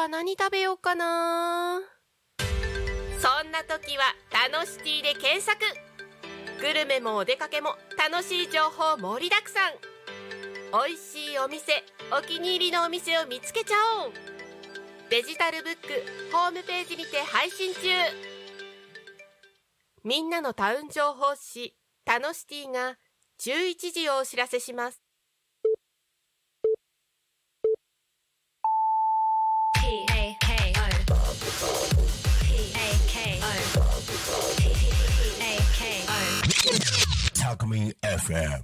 [0.00, 1.78] は何食べようかな。
[3.18, 5.58] そんな時は「タノシティ」で検索。
[6.58, 9.74] グルメもお出かけも楽しい情報盛りだくさん。
[10.72, 13.76] 美味しいお店お気に入りのお店を見つけちゃ
[14.06, 14.12] おう。
[15.10, 17.80] デジタルブックホームページにて配信中。
[20.02, 21.76] みんなのタウン情報誌
[22.06, 22.96] 「タノシティ」が
[23.38, 25.02] 11時をお知らせします。
[37.34, 38.62] Talkme FM.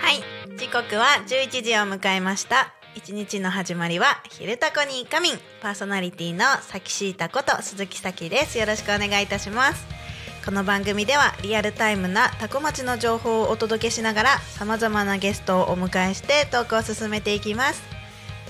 [0.00, 9.84] はい時刻は11時を迎えました一日の始まりは「昼タコに仮眠」パーソナリティのさきしーたこと鈴木咲ですよろしくお願いいたします。
[10.46, 17.82] この番組ではリアルタイムなタコ町の情報をお届けしながらさまざまなゲストをお迎えしてトークを進めていきます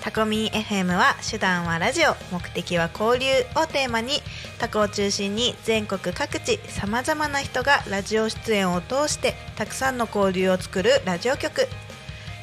[0.02, 4.20] タコミン FM は手段はラジオ目的は交流をテーマに
[4.58, 11.66] タコを中心に全国各地さまざまな人がラジオ出演を通してたくさんの交流を作るラジオ局。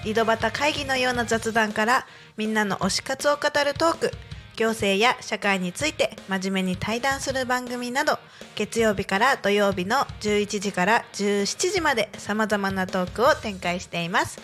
[0.06, 4.12] 井戸端会議のような雑談からみんなの推し活を語るトーク
[4.58, 8.20] 行政や社会について真面目に対談する番組など
[8.56, 14.42] 月曜日から土曜日の11時から17時までさまざまなトークを展開しています。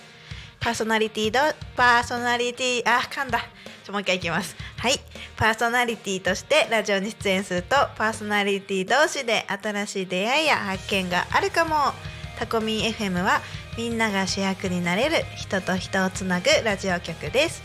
[0.61, 1.39] パーソナリティど
[1.75, 3.39] パーソナリティあ噛んだ。
[3.83, 4.55] ちょもう一回いきます。
[4.77, 4.93] はい。
[5.37, 11.75] パーソナリティとしてラジオに出演するとパーソナリティ同士で新しい出会いや発見があるかも。
[12.39, 13.41] タコミン FM は
[13.79, 17.63] みんなが主役になれる人と人をつなぐラジオ局です。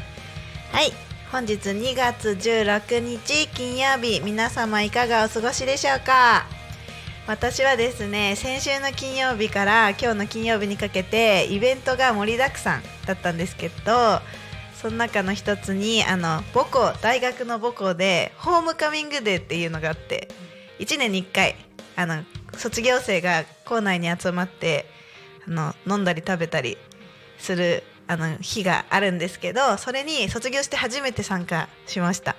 [0.71, 0.93] はい。
[1.33, 6.47] 本日2月16日金曜日皆様いかがお過ごしでしょうか？
[7.27, 14.21] 私はですね先週の金曜日から今日の金曜日にかけてイベントが盛りだくさんだったんですけど
[14.81, 20.29] その中の一つにあの母校大学の母校でホームカミングデーっていうのがあって
[20.79, 21.57] 1年に1回
[21.97, 22.23] あの
[22.53, 24.94] 卒業生が校内に集まって
[25.49, 26.79] あの飲んだり食べたり
[27.39, 32.37] するあの日があるんですけどそれに卒業して初めて参加しました。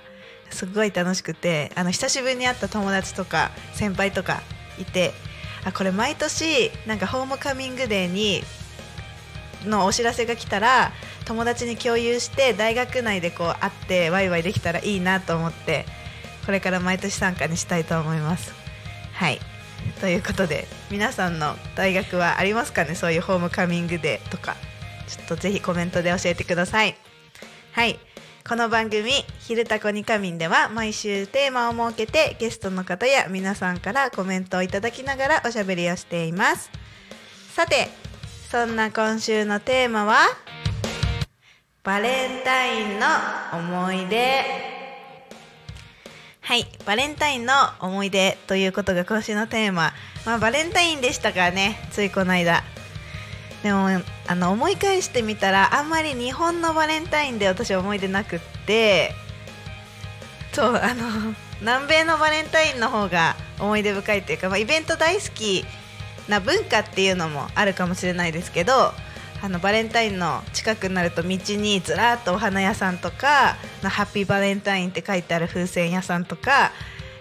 [0.50, 4.42] すごい楽しくてあの久しぶりに会った友達とか先輩とか
[4.78, 5.12] いて
[5.64, 8.42] あこれ毎年なんかホームカミングデーに
[9.64, 10.92] のお知らせが来たら
[11.24, 15.84] 友達に共有して大学内でこう会ってワイワイできたらいいなと思って
[16.44, 18.54] これから毎年参加にしたいと思います。
[19.14, 19.40] はい。
[20.00, 22.94] ということで皆さんの大学はありますかね？
[22.94, 24.56] そういうホームカミングデーとか。
[25.08, 26.96] ちょっとぜひコメントで教えてください。
[27.72, 27.98] はい。
[28.48, 36.70] この番組「昼タコに仮眠」では毎週テーマを設けてゲストの方や皆さんからコメントをいただきながらおしゃべりをしています。
[37.54, 37.88] さて
[38.50, 40.18] そんな今週のテーマは
[41.82, 43.06] バレンタインの
[43.52, 44.75] 思い出。
[46.46, 49.92] はいバレンタインの思い出ということが今週のテーマ。
[50.24, 52.62] まあバレンタインでしたからねついこの間。
[53.64, 53.88] でも
[54.28, 59.12] あの思い返してみたらあんまり日本のバレンタインで私思い出なくって。
[60.52, 65.66] そうあの 南米のバレンタインの方が思い出深いっていうか、まあ、イベント大好き
[66.28, 68.94] な文化っていうのもあるかもしれないですけど
[69.42, 76.72] あのバレンタインの近くになると道にずらっとお花屋さんとか「ハッピーバレンタイン」って書いてある風船屋さんとか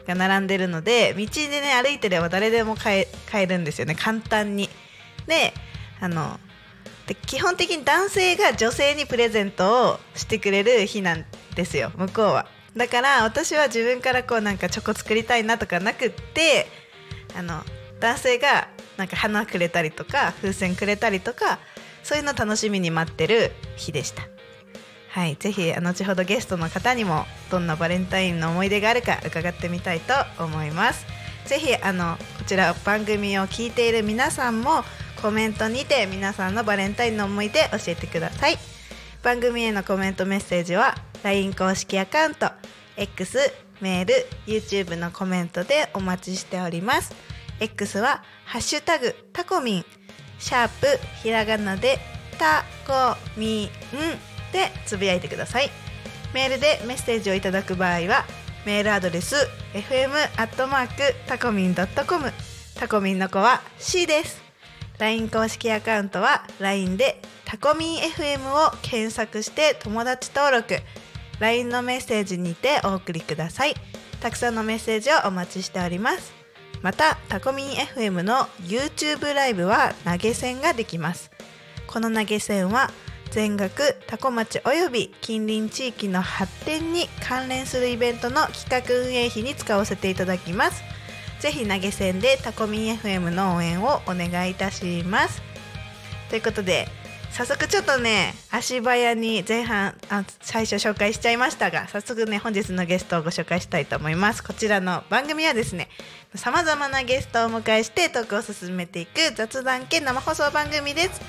[0.08, 4.70] が並んでるので道でね歩いてれば誰でも買え買えるんですよね簡単に。
[5.28, 5.54] で
[6.00, 6.40] あの
[7.08, 16.68] で基本的に男性が女性にプレゼントをしてくれる日なんですよ向こうはだから私は自分からこうなんかチョコ作りたいなとかなくって
[17.38, 17.64] あの
[18.00, 21.60] 男性がなんか花くれたりとか風船くれたりとか
[22.06, 24.22] そういうの楽しみに待ってる日でした。
[25.10, 31.08] はいぜひ後ほどゲストの方にもどんなバレンタインの思い出があるか伺ってみたいと思います。
[31.48, 34.84] ぜひあのこちら番組を聞いている皆さんも
[35.20, 38.58] コメントにて皆さんのバレンタインの思い出教えてください。
[39.24, 40.94] 番組へのコメントメッセージは
[41.24, 42.52] LINE 公式アカウント
[42.98, 43.40] X
[43.82, 44.14] メール
[44.46, 47.16] YouTube のコメントでお待ちしております。
[47.60, 49.86] X は「ハッシュタグタコミン」
[50.46, 50.86] シャープ
[51.24, 51.98] ひらがなで
[52.38, 53.70] タコミン
[54.54, 55.72] でつぶやいてください。
[56.36, 58.26] メールでメッセージをいただく場合は
[58.64, 59.36] メールアドレス
[59.74, 62.32] fm アットマークタコミンドットコム。
[62.76, 64.40] タコミンの子は C です。
[65.00, 70.78] LINE 公式アカウントは LINE でタコミン FM を検索して友達登録。
[71.40, 73.74] LINE のメッセージにてお送りください。
[74.22, 76.35] たくさんのメッセージをお待ちしております。
[76.86, 81.32] またタコミン FM の YouTube ライブは投げ銭ができます。
[81.88, 82.92] この投げ銭は
[83.32, 90.84] 全額多古町および近隣地域の発展に関連するイベントの企画運営費に使わせていただきます。
[91.40, 95.42] ぜひ投げ銭でタコミン FM の応援をお願いいたします。
[96.30, 96.88] ということで
[97.36, 104.42] 早速ちょっとね足早に前半あ最初紹介しちゃいましたが早速ね本日のゲストをご紹介したいと思います。
[104.42, 105.90] こちらの番組はですね
[106.36, 111.20] さまざまなゲストをお迎えしてトークを進めていく雑談系生放送番組です。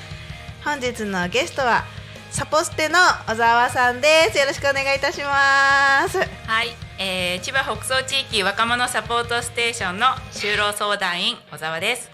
[0.64, 1.82] 本日のゲストは
[2.30, 4.38] サポステの小沢さんです。
[4.38, 6.18] よろしくお願いいたします。
[6.18, 6.68] はい、
[7.00, 12.10] えー、千葉北総地域若者サポートステーションの就労相談員小沢です、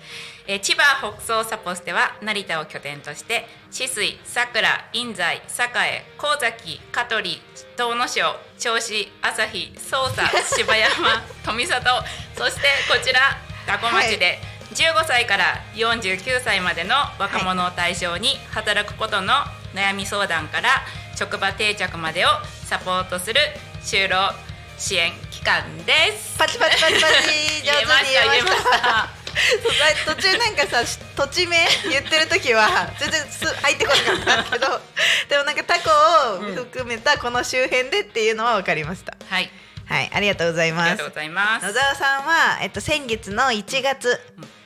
[0.47, 5.41] えー、千葉北総サポステは成田を拠点として止水、桜、印西、栄、
[6.19, 7.41] 神崎、香取、
[7.77, 11.91] 東野省、銚子、旭、匝瑳、 芝山、富里
[12.37, 13.21] そしてこちら
[13.67, 14.39] 多古町で、
[14.75, 19.35] 15歳から49歳までの若者を対象に働くことの
[19.75, 20.83] 悩み相談から
[21.15, 22.29] 職場定着までを
[22.65, 23.41] サポートする
[23.83, 24.33] 就労
[24.79, 26.39] 支援機関です。
[26.39, 27.63] パチパチパチパチ。
[27.63, 29.22] 上手に言えました
[30.07, 30.85] 途中なんかさ
[31.17, 31.57] 土地名
[31.91, 32.69] 言ってる時は
[32.99, 34.67] 全然す入ってこなかったけど
[35.29, 35.91] でもなんかタコ
[36.37, 39.51] を含めたこの周辺でっていうのは分かりました、はい、
[39.87, 40.91] はいありがとうございます。
[40.91, 41.67] ありがとうございます。
[41.67, 44.63] 野沢さんは、えっと、先月の1月、うん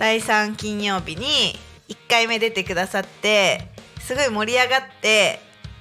[0.00, 1.54] 第3金曜日に
[1.90, 3.68] 1回目出てくださって
[4.00, 5.40] すごい盛り上がって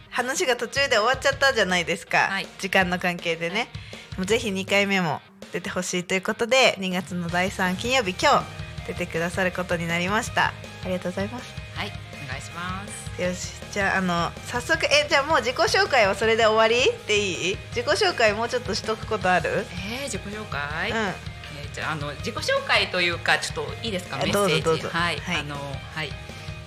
[0.09, 2.47] 話が途中で終わっちゃったじゃないですか、はい。
[2.59, 3.69] 時間の関係でね、
[4.17, 5.21] もうぜひ2回目も
[5.51, 8.45] 出てほしいということで2月の第3金曜日今日
[8.87, 10.53] 出てくださることになりましたあ
[10.85, 11.91] りがとうございますはい、
[12.25, 13.21] お願いします。
[13.21, 16.91] よしじゃああの早速えじゃあもう自己紹介はそれで終わり？
[17.07, 17.57] でいい？
[17.75, 19.65] 自己紹介もうちょっとしとくことある？
[19.89, 20.91] えー、自己紹介？
[20.91, 21.13] うんえー
[21.73, 24.17] じゃああの自己紹介というかちょっといいですか？
[24.17, 24.63] あメッセージ。
[24.63, 26.09] どうぞどうぞはい、はいあのはい。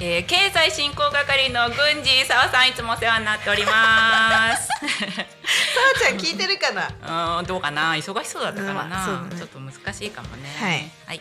[0.01, 4.69] えー、経済振興係の郡司沢さんいつもお世話になっております。
[5.73, 7.39] さあちゃん聞いてるかな？
[7.41, 7.95] うんどうかな？
[7.95, 10.49] 忙しそうだったからな、ちょっと難しいかもね。
[10.59, 10.75] は
[11.15, 11.21] い。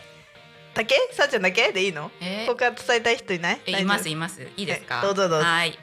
[0.74, 0.84] は。
[0.84, 0.96] け？
[1.12, 2.10] さあちゃんだけでいいの？
[2.46, 3.60] 他、えー、伝えたい人いない？
[3.66, 4.42] いますいます。
[4.56, 5.00] いいですか？
[5.02, 5.46] どうぞどうぞ。
[5.46, 5.78] えい。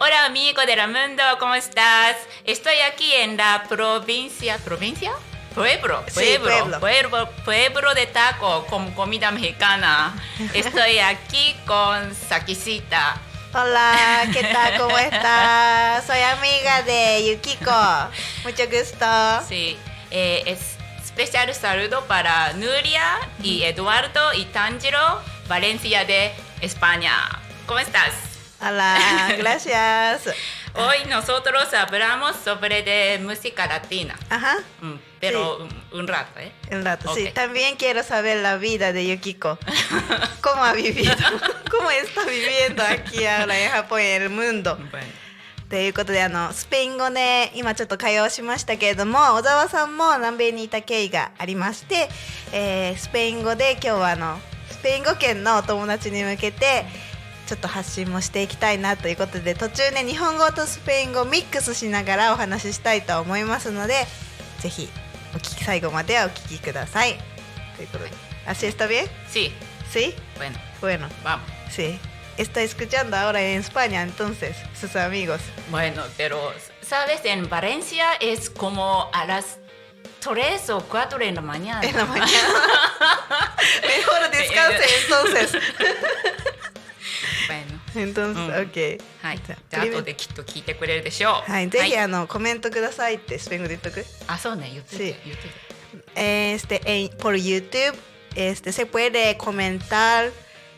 [0.00, 1.82] オラミーコデラムンドコモスタ
[2.14, 2.28] ス。
[2.44, 5.12] Estoy aquí en la provincia provincia
[5.54, 8.36] pueblo pueblo pueblo pueblo de タ
[13.58, 14.76] Hola, ¿qué tal?
[14.76, 16.04] ¿Cómo estás?
[16.06, 17.72] Soy amiga de Yukiko.
[18.44, 19.06] Mucho gusto.
[19.48, 19.78] Sí,
[20.10, 27.14] eh, es especial saludo para Nuria y Eduardo y Tanjiro, Valencia de España.
[27.64, 28.25] ¿Cómo estás?
[28.60, 28.98] Hola,
[29.38, 30.22] gracias.
[30.74, 35.68] Hoy nosotros hablamos sobre de música latina, Ajá, Mm, pero un,
[36.00, 36.52] un rato, ¿eh?
[36.70, 37.14] un rato.
[37.14, 37.34] Sí, Ok.
[37.34, 39.58] también quiero saber la vida de Yukiko.
[40.42, 41.14] ¿Cómo ha vivido?
[41.70, 44.76] ¿Cómo está viviendo aquí ahora en Japón en el mundo?
[44.90, 45.06] Bueno,
[45.68, 52.08] ということであのスペイン語で今ちょっと会話をしましたけれども小沢さんも南米にいた経緯がありまして、
[52.52, 54.38] えースペイン語で今日はあの
[54.70, 56.84] スペイン語圏のお友達に向けて
[57.46, 63.94] ちょっと発信もしていきたいなということで途中ね日本語とスペイン語をミックスしながらお話ししたいと思いますので
[64.58, 64.88] ぜひ
[65.34, 67.18] お聞き最後までお聞きください。
[67.76, 68.10] ということで
[68.46, 69.06] 「¿Así está bien?
[69.30, 69.52] sí,
[69.92, 70.14] ¿Sí?
[70.36, 71.48] bueno, Bueno, vamos.
[71.70, 71.98] sí.
[72.38, 75.40] Está escuchando ahora en España entonces sus amigos.
[75.70, 77.20] Bueno, pero, ¿sabes?
[77.24, 79.56] En Valencia es como a las
[80.20, 81.80] 3 o 4 en la mañana.
[81.82, 82.48] En la mañana.
[83.82, 85.62] Mejor descanse entonces.
[87.48, 89.00] Bueno, Entonces, うん ok.
[89.22, 89.40] はい。
[89.46, 91.50] じゃあ後できっと聞いてくれるでしょう。
[91.50, 94.04] はい、ぜひ、はいあのコメントくださいってスペイン語で言っとく。
[94.26, 95.16] あ、そうね、言ってて、Sí.
[95.24, 95.66] 言ってて。
[96.14, 97.94] Este, en- por YouTube,
[98.34, 100.30] este, se puede comentar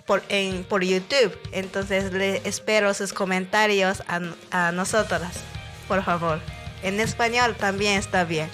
[0.06, 1.36] por, en, por YouTube.
[1.52, 5.40] Entonces, le espero sus comentarios a, a nosotras,
[5.86, 6.40] por favor.
[6.82, 8.48] En español también está bien.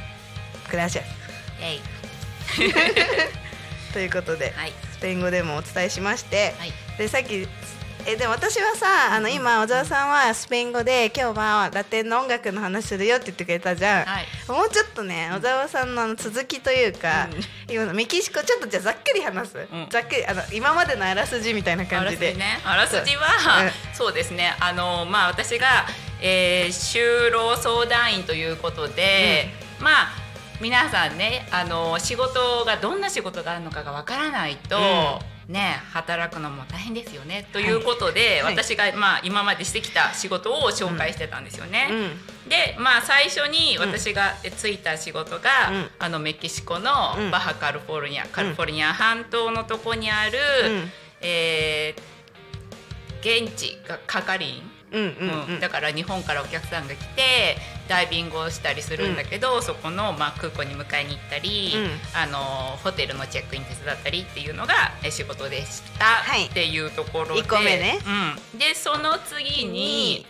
[0.70, 1.04] Gracias.
[3.92, 4.72] ということで、はい。
[4.92, 6.72] スペイン語でもお伝えしまして、はい。
[6.98, 7.46] でさっき
[8.06, 14.26] えでも私はさあの今小沢さんはスペイン語で今日はラテンの音楽の話するよって言ってくれたじゃん、はい。
[14.48, 17.28] もうちょっとね小沢さんのあの続きというか、
[17.70, 19.88] 今のメキシコちょっとじゃあざっくり話す、ん。
[19.88, 22.44] ざっくりあの今までのあらすじみたいなあ感じで、らすじね。
[22.64, 23.22] あらすじは、
[23.94, 24.54] そうですね。
[24.60, 25.86] あのまあ私が、
[26.20, 29.46] えー、就労相談員ということで、
[29.80, 30.08] まあ
[30.60, 37.48] 皆さんね、あの仕事がどんな仕事があるのかがわからないと、うんね働くのも大変ですよね。
[37.52, 38.54] ということで、はい。
[38.54, 41.88] 私がまあ今までしてきた仕事を紹介してたんですよね。
[41.90, 45.90] うんでまあ最初に私がついた仕事が、うん。
[45.98, 47.30] あのメキシコのうん。
[47.30, 50.90] バハカリフォルニア、カリフォルニア半島のとこにある、うん。
[51.20, 52.14] えー
[53.24, 54.62] 現地が係員、
[55.60, 57.56] だから日本からお客さんが来て
[57.88, 61.90] ダイビングをしたりするんだけど、そこの、まあ、空港に迎えに行ったり、うん。
[62.18, 62.38] あの
[62.78, 66.46] ホテルのチェックイン手伝ったりっていうのがえ仕事でした、はい。
[66.46, 67.40] っていうところで。
[67.40, 67.98] 一個目ね。
[68.52, 70.26] うん、でその次に、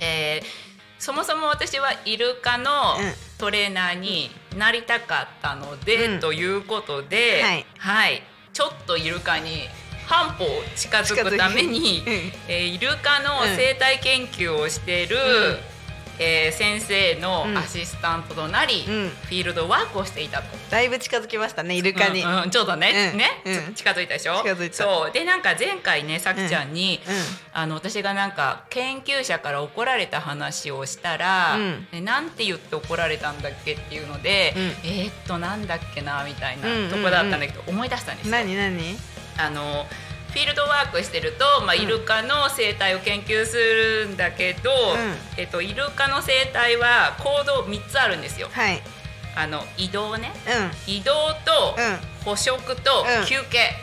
[0.00, 3.30] えーそもそも私はイルカのうん。
[3.38, 6.20] トレーナーになりたかったので、うん。
[6.20, 7.66] ということで、はい。
[7.78, 9.62] はい、ちょっとイルカに
[10.10, 12.32] 半歩近づくために、うん。
[12.48, 15.20] えーイルカの生態研究をしている、ん。
[16.18, 17.56] えー先生のうん。
[17.56, 19.08] アシスタントとなり、うん。
[19.08, 20.58] フィールドワークをしていたと。
[20.68, 23.18] だいぶ近づきましたねイルカに、うんうんちょっとね、うん。
[23.18, 23.74] ね、うん。
[23.74, 24.42] ち近づいたでしょ？
[24.42, 24.76] 近づいた。
[24.76, 25.12] そう。
[25.12, 27.14] でなんか前回ねさきちゃんに、うん。
[27.52, 31.86] あの私がなんか研究者から怒られた話をしたら、うん。
[31.92, 34.62] ねなんて言って怒られたんだっけっていうので、うん。
[34.62, 38.32] えーっとなんだっけなみたいなとこだったんだけど、思い出したんですよ。
[38.32, 38.98] 何何？
[39.38, 39.86] あの
[40.30, 41.82] フィールドワークしてると、まあ、うん。
[41.82, 44.74] イルカの生態を研究するんだけど、ん。
[45.36, 48.48] えっと、イルカの生態は行動3つあるんですよ。
[48.52, 48.80] はい。
[49.36, 50.32] あの移動ね。
[50.86, 50.92] うん。
[50.94, 51.12] 移動
[51.44, 52.24] とうん。
[52.24, 53.26] 捕食とうん。
[53.26, 53.74] 休憩、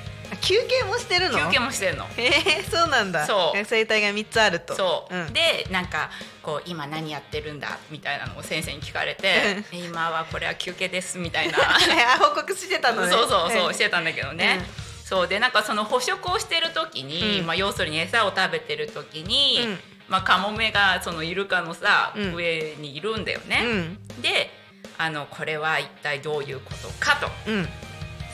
[0.41, 1.39] 休憩もしてるの？
[1.39, 2.05] 休憩もしてるの。
[2.17, 3.25] えー、そうなんだ。
[3.25, 3.57] そう。
[3.57, 4.75] え生態が三つあると。
[4.75, 6.09] そう、ん、でなんか
[6.41, 7.77] こう今何やってるんだ？
[7.91, 11.57] みたいなのを先生に聞かれて「今はこれは休憩です」みたいな。
[11.59, 13.11] あ報告してたのね。
[13.11, 13.73] そうそうそう、ん。
[13.73, 14.61] してたんだけどね、
[15.07, 17.45] そうでなんかその捕食をしてる時に、うん。
[17.45, 19.77] まあ、要するに餌を食べてる時に、うん。
[20.09, 22.35] まあ、カモメがそのイルカのさ、うん。
[22.35, 23.61] 上にいるんだよね。
[23.63, 24.21] うん。
[24.21, 24.49] で
[24.97, 27.67] あのこれは一体どういうことかとうん。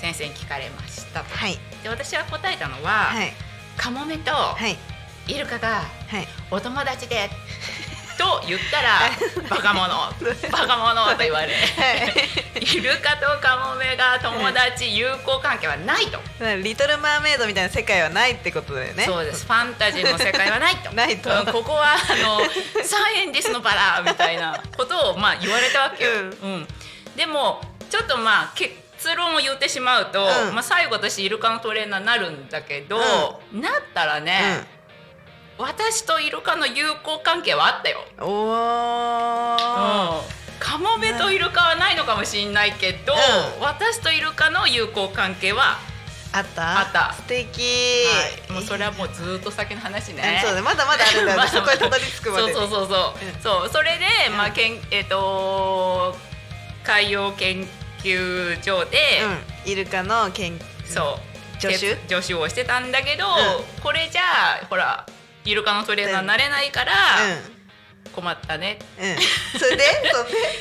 [0.01, 1.35] 先生に聞かれましたと。
[1.35, 1.59] はい。
[1.83, 3.31] で私は答えたのは、はい。
[3.77, 4.75] カモメとはい。
[5.27, 6.27] イルカがはい。
[6.49, 7.29] お友達で
[8.17, 9.00] と言ったら
[9.50, 10.13] バカ者。
[10.51, 11.53] バカ者と言われ
[12.60, 16.20] イルカとカモメが友達友好関係はないと、
[16.62, 19.05] リトルマーメイドみたいな世界はないってことだよね。
[19.05, 19.46] そうです。
[19.46, 20.91] ファンタジーの世界はないと。
[20.96, 21.29] ないと。
[21.29, 22.41] うんここはあの
[22.84, 26.20] サイエンティスのバラみたいなことをまあ言われたわけよ、うん。
[26.20, 26.24] う
[26.58, 26.67] ん。
[27.15, 28.74] でもちょっとまあ結
[29.15, 30.55] 論を言ってしまうと、うん。
[30.55, 32.98] まあ、最後私イルカのトレーナーになるんだけど、
[33.51, 34.65] なったらね、
[35.57, 38.00] 私とイルカの友好関係はあったよ。
[38.19, 43.62] うん、おーカモメとイルカはないのかもしれないけど、うん。
[43.62, 45.77] 私とイルカの友好関係は、
[46.31, 46.79] あった。
[46.79, 47.13] あった。
[47.13, 47.62] 素敵、
[48.50, 50.41] はい、もうそれはもうずっと先の話ね。
[50.43, 51.31] そうだまだまだあるんだ。
[51.33, 51.51] よまだ。
[51.51, 53.41] そこへたどり着くまでにそうそうそうそう、うん。
[53.41, 53.69] そう。
[53.69, 56.17] それで、うんまあけんえっ、と
[56.83, 57.67] 海洋研
[58.01, 59.22] 究所で、
[59.65, 61.19] うん、イルカの研そ
[61.60, 61.62] う。
[61.62, 61.98] 助手？
[62.10, 64.22] 助手をしてたんだけど、うこれじゃ
[64.63, 65.05] あほら
[65.45, 66.93] イルカのトレーナーになれないから、
[68.15, 68.79] 困ったね。
[69.00, 69.09] うん。
[69.12, 69.17] うん
[69.59, 69.83] それで？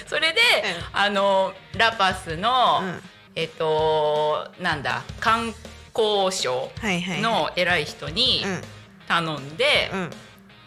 [0.07, 0.41] それで
[0.93, 0.99] うん。
[0.99, 3.03] あのラパスの、うん。
[3.35, 5.55] えっとなんだ観
[5.95, 6.71] 光省
[7.21, 8.63] の偉い人にうん。
[9.09, 10.11] 頼んで、うん。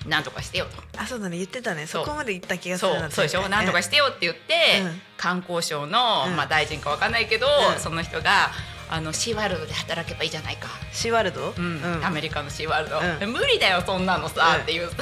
[0.06, 1.02] なんとかしてよと。
[1.02, 1.38] あそうだね。
[1.38, 1.88] 言ってたね。
[1.88, 3.12] そこまで言った気がするなそう。
[3.12, 3.50] そうでしょ？
[3.50, 5.02] なんとかしてよって言って、うん。
[5.18, 6.36] 観光省の、うん。
[6.36, 7.80] まあ、大臣かわかんないけど、うん。
[7.80, 8.52] その人が
[8.90, 11.54] あのシーワールドで働けばいいじゃないか、シーワールド？
[11.58, 12.06] うん。
[12.06, 13.34] アメリカのシーワールド、うん。
[13.34, 14.62] 無理だよそんなのさ、うん。
[14.64, 14.96] っていうさ。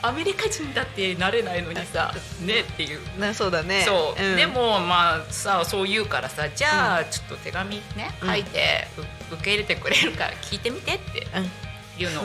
[0.02, 3.00] アメリカ人だってなれないのにさねっていう。
[3.18, 3.84] なそうだね。
[3.86, 4.36] そう、ん。
[4.36, 8.28] でもまあさそう言うからさじゃあちょっと手紙ねうん。
[8.28, 8.88] 書いて、
[9.30, 11.26] う受け入れてくれるから聞いてみてって
[11.98, 12.24] いうのを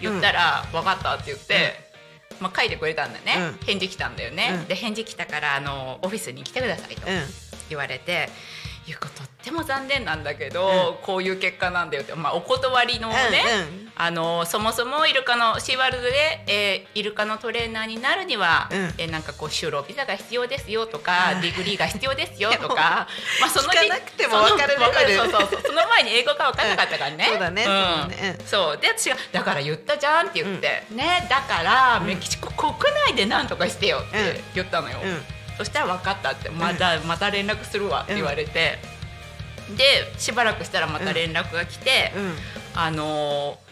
[0.00, 1.90] 言ったら「分かった」って言って、
[2.38, 3.66] まあ、書いてくれたんだよね、うん。
[3.66, 4.64] 返事来たんだよね、うん。
[4.66, 7.22] で返事来たからあのオフィスに来てくださいとうん。
[7.68, 8.30] 言われて。
[8.86, 13.16] ゆうことっても残念なんだけど、こういう結果なんだよって、まあ、お断りのね、
[13.80, 18.78] うんあのそもそもイルカのシーワールドで、えーイルカのトレーナーになるには、うん。
[18.98, 23.08] えーなんかこう就労ビザが必要ですよとか、うん degree が必要ですよとか
[23.40, 25.16] まあその聞かなくても分かるその分かる。
[25.16, 25.62] そうそうそう。
[25.62, 27.30] その前に英語が分からなかったからね、うん。
[27.32, 27.64] そうだね。
[28.38, 28.46] うん。
[28.46, 28.76] そう。
[28.78, 32.74] で私が「だから言ったじゃん」って言って、ねだからメキシコ国
[33.08, 38.78] 内で何とかしてよって言ったのよ、うんそしたら分かったってまた、また連絡するわって言われて、
[39.76, 42.34] でしばらくしたらまた連絡が来て、うん。
[42.74, 43.65] あのー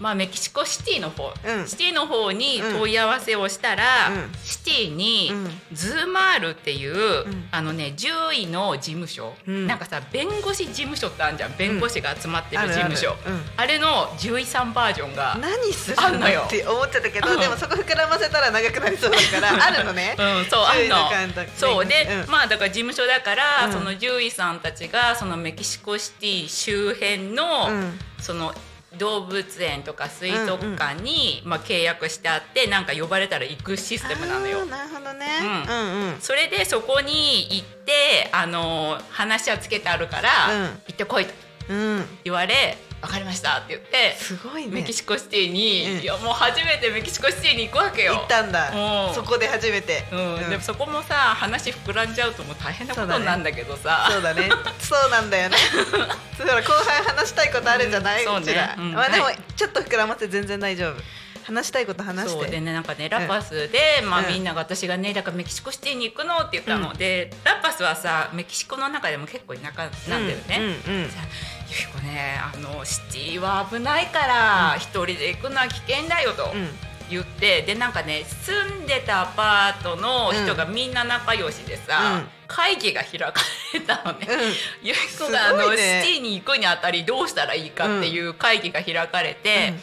[0.00, 1.66] まあ、メキシコシティの方、うん。
[1.66, 4.32] シティの方に問い合わせをしたら、うん。
[4.42, 5.50] シティにうん。
[5.72, 7.48] ズーマールっていう、ん。
[7.52, 9.66] あのね獣医の事務所、うん。
[9.66, 11.56] なんかさ弁護士事務所ってあるじゃん。
[11.56, 13.42] 弁護士が集まってる事務所、うん。
[13.58, 16.40] あれの獣医さんバージョンが、何するあんのよ。
[16.40, 17.38] のって思っちゃったけど、うん。
[17.40, 20.16] でもそこ膨らませたら長くなりそうだからあるのね。
[20.18, 22.30] うん、そうあん獣医のそうで、うん。
[22.30, 23.72] まあだから事務所だから、うん。
[23.72, 27.98] その獣医さんたちがそのメキシコシティ周辺の、うん。
[28.18, 28.54] その
[28.98, 34.66] 動物園とか水族館に、まあ、契約してあってなんか呼ばれたら行くシステムなのよ。
[34.66, 35.48] なるほどね、うん。
[35.48, 35.76] う
[36.08, 36.20] んうん。
[36.20, 40.64] それでそこに行ってあの話はつけてあるから、うん。
[40.64, 41.32] 行ってこいと
[41.68, 42.04] うん。
[42.24, 44.72] 言われ分かりましたって言って、すごいね。
[44.72, 46.02] メキシコシティに、うん。
[46.02, 48.14] いやもう初めてメキシコシティに行くわけよ。
[48.16, 48.70] 行ったんだ。
[49.08, 49.14] うん。
[49.14, 50.34] そこで初めて、うん。
[50.34, 50.50] うん。
[50.50, 54.08] でもそこもさ話膨らんじゃうともう大変なことなんだけどさ。
[54.10, 54.50] そうだね。
[54.80, 55.56] そうなんだよね。
[56.36, 58.24] そうだ後半話したいことあるんじゃない？
[58.24, 58.32] うん。
[58.32, 58.74] そうねちら。
[58.76, 58.92] うん。
[58.92, 59.38] まあでもはい。
[59.56, 60.96] ちょっと膨らませて全然大丈夫。
[61.42, 62.40] 話したいこと話して。
[62.42, 66.92] そうでねなんかねラパスで、まあ、うんみんなが私がねだからメキシコシティに行くのって言ったの。
[66.94, 70.58] で、ラパスはさメキシコの中でも結構田舎なんだよね。
[70.58, 70.64] うん。
[70.64, 71.10] うん。
[71.10, 76.68] じゃあゆきこねあのシティは危ないから一、人で行くのは危険だよとうん。
[77.10, 82.28] 言って、でなんかね住んでたアパートの人がみんな仲良しでさ、うん。
[82.46, 83.32] 会議が開か
[83.74, 84.26] れたのね。
[84.28, 84.86] うん。
[84.86, 89.74] ゆきこがあすの、シティに行くにあたりどうしたらいいかっていう会議が開かれて、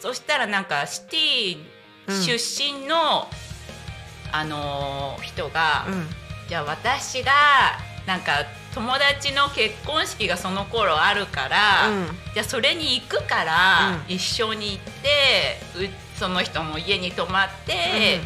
[0.00, 1.58] そしたらなんかシティ
[2.08, 3.28] 出身の、
[4.32, 6.06] あのー人が、うん。
[6.48, 7.32] じゃあ私が
[8.06, 12.06] なんか友達の結婚式がその頃あるから、うん。
[12.34, 14.14] じゃあそれに行くから、うん。
[14.14, 18.20] 一緒に行ってうその人の家に泊まって、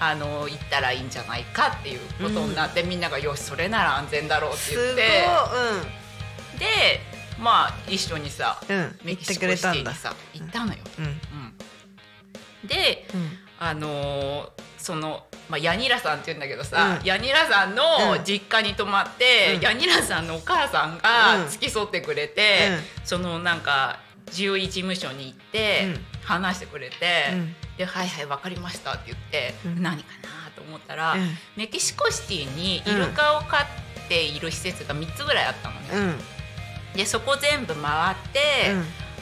[0.00, 4.74] あの行ったらいいんじゃないかっていうことになって、みんながよしそれなら安全だろうって。
[4.74, 5.02] 言って。
[6.58, 7.00] で
[7.40, 8.76] まあ一緒にさうん。
[8.76, 8.98] うん。
[9.04, 9.90] メキシコシテくれたんだ。
[9.90, 10.78] ィにさ行ったのよ。
[10.98, 11.04] うん。
[11.04, 12.68] うん。
[12.68, 13.38] でうん。
[13.58, 17.06] あのーその、まあ、ヤニラさんって言うんだけどさ、うん。
[17.06, 17.82] ヤニラさんの
[18.16, 18.24] うん。
[18.24, 19.60] 実家に泊まって、うん。
[19.60, 20.98] ヤニラさんのお母さんうん。
[20.98, 22.70] が付き添ってくれて、
[23.04, 23.98] そのなんか
[24.30, 26.00] 獣医事務所に行ってうん。
[26.24, 26.96] 話してくれて、
[27.32, 27.54] うん。
[27.76, 29.82] で「はいはい分かりました」って言って、うん。
[29.82, 31.36] 何かなと思ったら、うん。
[31.54, 35.88] メキシコシティにイルカを飼っている施設が3つぐらいあったのね。
[35.92, 36.96] うん。
[36.96, 38.40] でそこ全部回って、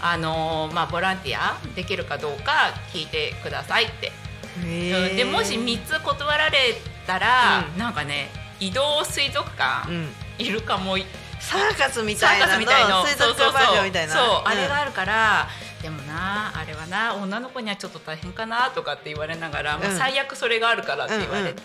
[0.01, 4.13] あのーまあ、ボランティアできるかどうか聞いてくださいって
[4.61, 6.59] でもし3つ断られ
[7.07, 7.79] たら、うん。
[7.79, 10.09] なんかね移動水族館、うん。
[10.39, 10.99] イルカも。
[10.99, 11.05] い
[11.41, 12.53] サーカスみたいなの。
[12.55, 13.03] スみたいの。
[13.03, 14.13] 水族館バージョンみたいな。
[14.13, 14.49] そううん。
[14.49, 15.49] あれがあるから、
[15.83, 21.63] でもなあれはな女の子にはちょっと大変かなとかって言われながら、まあうん最悪それがあるからって言われて、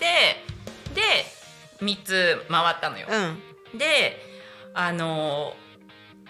[0.93, 1.01] で
[1.81, 3.08] 3つ回ったのよ。
[3.10, 3.77] うん。
[3.77, 4.17] で
[4.73, 5.53] あの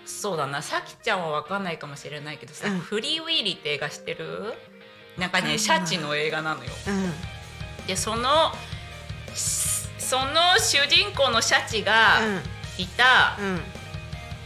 [0.06, 2.80] そうだなさきちゃんは分かんないかもしれないけどさ「うん。
[2.80, 4.54] フリーウィーリー」って映画知ってる？
[5.18, 6.72] なんかねシャチの映画なのよ。
[6.88, 7.88] うん。
[7.88, 8.52] でその
[9.34, 12.20] しその主人公のシャチが
[12.78, 13.62] いた、うん。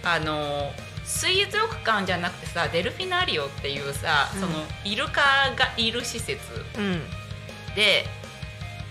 [0.03, 0.71] あの
[1.03, 4.41] 水族館じゃなくてさデルフィナリオっていうさ、うん。
[4.41, 4.53] その
[4.85, 5.21] イルカ
[5.55, 6.39] がいる施設。
[6.77, 7.01] うん。
[7.75, 8.05] で。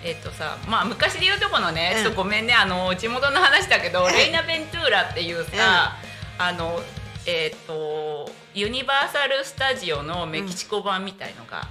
[0.05, 2.03] えっとさまあ、昔で言うとこのね、うん。
[2.05, 5.97] ちょっとごめんねあの地元の話だけど、うんレイナ・ベントゥーラっていうさ、
[6.39, 6.81] あの
[7.27, 11.69] えっとユニバーサル・スタジオのメキシコ版みたいのが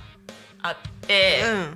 [0.62, 0.76] あっ
[1.08, 1.76] て、うん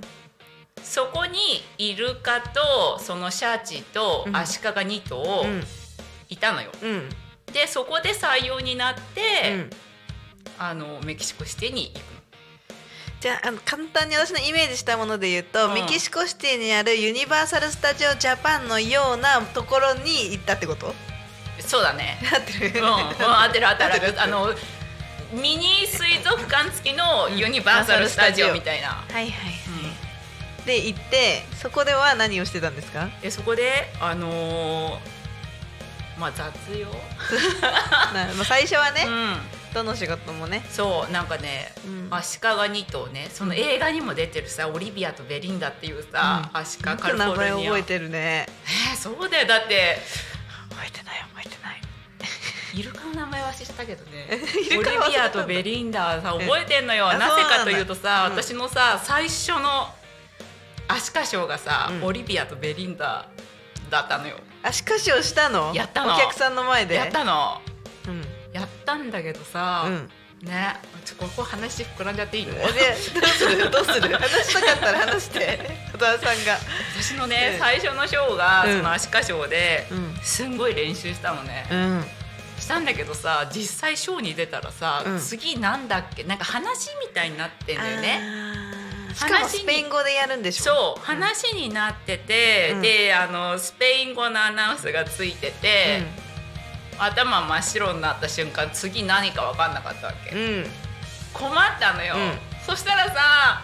[0.82, 1.38] そこに
[1.78, 5.62] イルカとそのシャチとうんアシカが2頭うん
[6.28, 6.72] いたのよ。
[6.82, 7.08] うん
[7.52, 9.70] でそこで採用になって、うん
[10.58, 12.02] あのメキシコシティに行くの。
[13.20, 20.94] じゃああの簡単に私のイメージしたもので言うと、うんメキシコシティにあるユニバーサル・スタジオ・ジャパンのようなところに行ったってこと
[21.60, 22.18] そうだね。
[22.32, 24.20] 合ってるうん、うん、合ってる合ってる。
[24.20, 24.52] あの
[25.32, 28.52] ミニ水族館付きのユニバーサルスタジオ。
[28.52, 28.88] みたいな。
[28.88, 29.52] はいはいはい、
[30.58, 30.64] うん。
[30.66, 33.08] で行ってそこでは何をしてたんですか？
[33.22, 34.98] でそこであのー
[36.18, 36.88] まあ雑用。
[38.14, 39.36] なまあ最初はね、うん。
[39.72, 42.08] どの仕事もね、そうなんかね、うん。
[42.10, 47.70] アシカが2頭ねその映画にも出てるさオリビアとベリンダっていうさ、アシカよカリフォルニア。
[47.70, 48.46] 覚えてるね。
[48.92, 49.46] えーそうだよ。
[49.46, 49.98] だって
[50.68, 51.61] 覚えてない覚えてない
[52.74, 54.26] イルカの名前は知ったけどね。
[54.78, 57.08] オリビアとベリンダさ覚えてんのよ。
[57.08, 58.32] あなぜかというとさ、うん。
[58.32, 59.94] 私のさ最初の
[60.88, 62.04] アシカショーがさ、うん。
[62.04, 63.26] オリビアとベリンダ
[63.90, 64.36] だったのよ。
[64.62, 65.72] 足かしをしたの？
[65.74, 66.14] やったの。
[66.14, 66.94] お客さんの前で？
[66.94, 67.60] やったの。
[68.08, 68.24] うん。
[68.52, 70.10] やったんだけどさ、うん。
[70.42, 72.54] ねちょここ話膨らんじゃっていいの？
[72.54, 73.70] でどうする？
[73.70, 74.16] どうする？
[74.16, 75.60] 話したかったら話して。
[75.92, 76.58] 小田さんが。
[76.98, 77.58] 私のね、うん。
[77.58, 80.18] 最初のショーが、うんそのアシカショーで、うん。
[80.22, 82.04] すんごい練習したのね、うん
[82.62, 85.18] したんだけどさ実際ショーに出たらさ、うん。
[85.18, 86.24] 次なんだっけ？
[86.24, 88.20] なんか話みたいになってんだよね。
[89.14, 90.64] しかもスペイン語でやるんでしょ？
[90.64, 92.82] そう話になってて、うん。
[92.82, 96.02] であのスペイン語のアナウンスがついてて、
[96.98, 100.66] 頭真っ白になった瞬間次何か分かんなかったわけ、うん、うん。
[101.34, 102.38] 困ったのよ、うん。
[102.64, 103.60] そしたらさ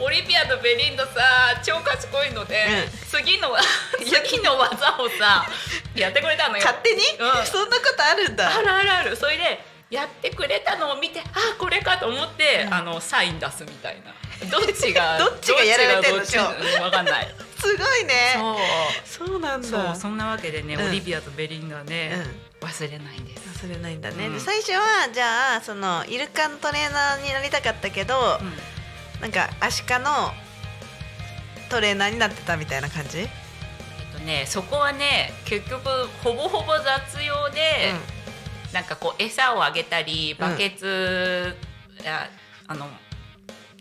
[0.00, 2.98] オリビアとベリンダさ超賢いので、うん。
[3.08, 3.54] 次の
[4.24, 5.46] 次の技をさ
[5.94, 6.64] やってくれたのよ。
[6.64, 7.46] 勝手に、うん。
[7.46, 8.56] そんなことあるんだ。
[8.56, 9.16] あるあるある。
[9.16, 9.60] それで
[9.90, 11.24] やってくれたのを見てあ
[11.58, 14.14] これかと思って、あのサイン出すみたいな。
[14.48, 17.28] どっちが どっちがやられてんのどっちがどっち分かんない。
[17.60, 18.36] すごいね。
[18.36, 19.26] そう。
[19.28, 19.68] そうなんだ。
[19.68, 20.88] そうそんなわけでね、うん。
[20.88, 22.24] オリビアとベリンダね、
[22.60, 24.34] 忘れないんです、忘れないんだね、うん。
[24.34, 28.79] で最初はじゃあそのイルカのトレーナーになりたかったけど、うん
[29.20, 30.32] なんかアシカの
[31.68, 33.28] トレーナーになってたみたいな感じ、えっ
[34.12, 35.84] とねそこはね結局
[36.24, 37.92] ほぼほぼ雑用で、
[38.72, 41.54] なんかこう餌をあげたりバケツ、
[42.06, 42.28] あ
[42.66, 42.86] あの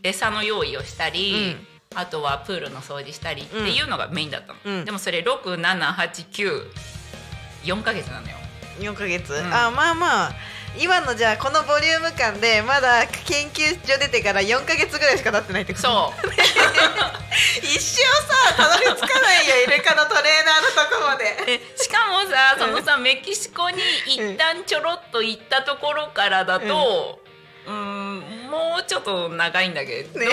[0.03, 1.55] 餌の用意をしたり、
[1.95, 4.85] あとはプールの掃除したりっていうのがメインだったの、うん。
[4.85, 8.35] でもそれ6789ヶ月なのよ。
[8.79, 9.53] 4ヶ月、ん。
[9.53, 10.33] あまあまあ
[10.77, 15.87] 今のじゃあこのボリューム感でまだ研究所出てから4ヶ月ぐらいしか経ってないってこと？
[15.87, 16.29] そう。
[17.63, 21.59] 一生さたどり着かないよイルカのトレーナーのとこまで。
[21.59, 27.19] でしかもさそのさメキシコに一旦ちょろっと行ったところからだと、
[27.67, 30.27] うん、もうちょっと長いんだけど、ね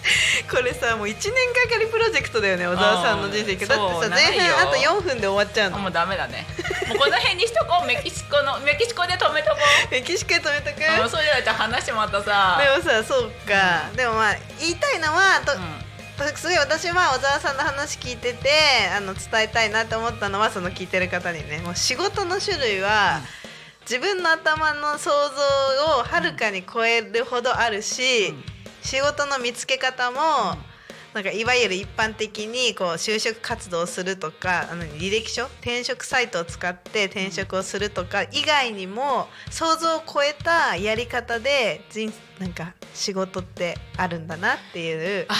[0.50, 5.78] これさもう1年がかりプロジェクトだよね小沢さんの人生うんだってさ前半あと4分で終わっちゃうあの。
[5.78, 6.46] もうダメだね。
[6.88, 7.86] もうこの辺にしとこう。
[7.86, 9.56] メキシコのメキシコで止めとこ
[9.90, 11.00] メキシコで止めとく？
[11.00, 12.60] う、うん、それだと話またさ。
[12.60, 15.90] でもさそうか、でもまあ言いたいのはと、うん。
[16.36, 18.50] すごい私は小沢さんの話聞いてて
[18.94, 21.58] あの伝えたいなって思ったのはその聞いてる方にね。
[21.58, 23.20] もう仕事の種類は、
[23.82, 30.18] 自分の頭の想像をはるかに超えるほどあるし、うん仕事の見つけ方も、
[31.14, 45.38] なんかいわゆる一般的にこう就職活動をするとかあの履歴書転職サイトを使って転職をするとか以外にも想像を超えたやり方で人なんか仕事ってあるんだなっていうあな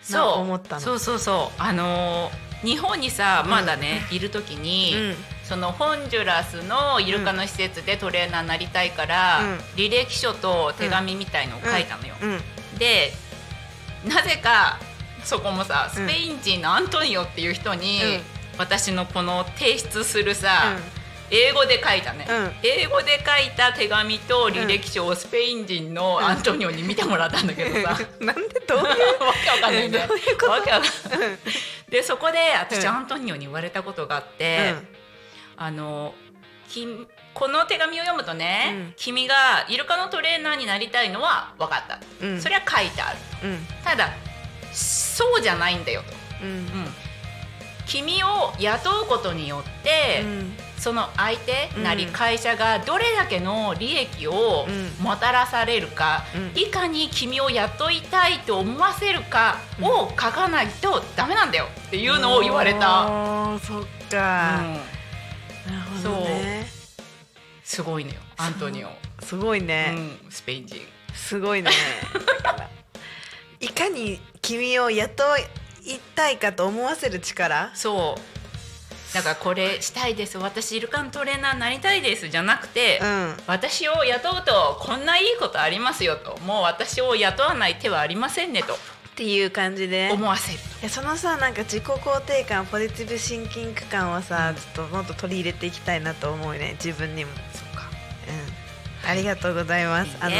[0.00, 0.40] そう。
[0.40, 0.80] 思ったの。
[0.80, 1.60] そうそうそう。
[1.60, 5.14] あのー日本にさまだね、いる時に、うん。
[5.44, 9.56] そのホンジュラスのイルカの施設でトレーナーになりたいから、うん。
[9.76, 12.14] 履歴書と手紙みたいのを書いたのよ。
[12.22, 12.40] うん
[12.80, 13.12] で
[14.04, 14.80] なぜか
[15.22, 18.20] そこもさスペイン人のアントニオっていう人に、うん。
[18.58, 20.76] 私のこの提出するさ、
[21.30, 22.52] 英語で書いたね、うん。
[22.62, 28.84] 英語で書いた手紙と履歴書をスペイン人のアントニオに見てもらったんだけどさ、 なんでどういう？
[29.24, 30.08] わけわかんないんない。
[31.88, 32.88] でそこで私、うん。
[32.88, 34.74] アントニオに言われたことがあって、
[35.56, 36.12] あの
[36.68, 36.86] き
[37.32, 38.94] この手紙を読むとね、うん。
[38.96, 42.40] 君がイルカのトレーナーになりたいのは分かった、うん。
[42.40, 43.18] それは書いてある。
[43.44, 43.66] うん。
[43.84, 44.10] ただ
[44.72, 46.08] そうじゃないんだよと、
[46.42, 46.50] うん。
[46.50, 46.66] うん、
[47.86, 50.56] 君を雇うことによって、うん。
[50.78, 55.04] その相手なりうん会社がどれだけの利益をうん。
[55.04, 56.60] もたらされるか、うん。
[56.60, 63.06] いかに君を雇いたいと思わせるかを書かないとダメなんだよっていうのを言われた、
[63.60, 64.60] そっか、
[65.68, 65.70] うん。
[65.70, 66.79] なるほどね
[67.70, 68.88] すごいのよアントニオ、
[69.20, 70.80] すごいね、うん、スペイン人。
[71.14, 71.70] すごいね。
[73.60, 75.24] いかに君を雇
[75.84, 77.70] いたいかと思わせる力？
[77.74, 79.14] そう。
[79.14, 80.36] だからこれしたいです。
[80.38, 83.36] 私イルカのトレーナーになりたいですじゃなくて、うん。
[83.46, 86.36] 私を雇うとこんないいことありますよと。
[86.40, 88.74] もう私を雇わない手はありませんねと。
[88.74, 88.78] っ
[89.14, 90.10] ていう感じで。
[90.12, 97.30] 思わせるいやそのさなんか自己肯定感ポジティブシンキング感をさ、ちょっともっと取り入れていきたいなと思うね自分にも
[99.06, 100.16] ありがとうございます。
[100.20, 100.34] あの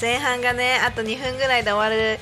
[0.00, 2.18] 前半がねあと2分ぐらいで終わる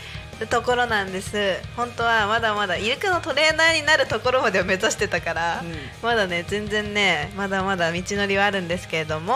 [0.48, 1.60] ところなんです。
[1.76, 5.74] 本当はまだまだイルカのトレーナーになるところまでを目指してたから、うん。
[6.02, 9.34] まだね全然ねまだまだ道のりはあるんですけれども、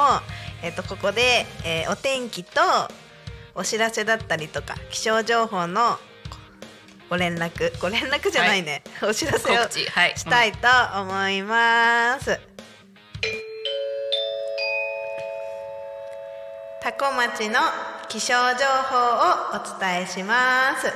[0.62, 2.60] えっとここで、えーお天気と
[3.54, 5.98] お知らせだったりとか気象情報の
[7.08, 7.78] ご連絡。
[7.80, 10.68] ご連絡じゃないね、お知らせをしたいと
[11.00, 12.55] 思います。
[16.86, 17.58] タコ町の
[18.08, 20.86] 気象情報をお伝えします。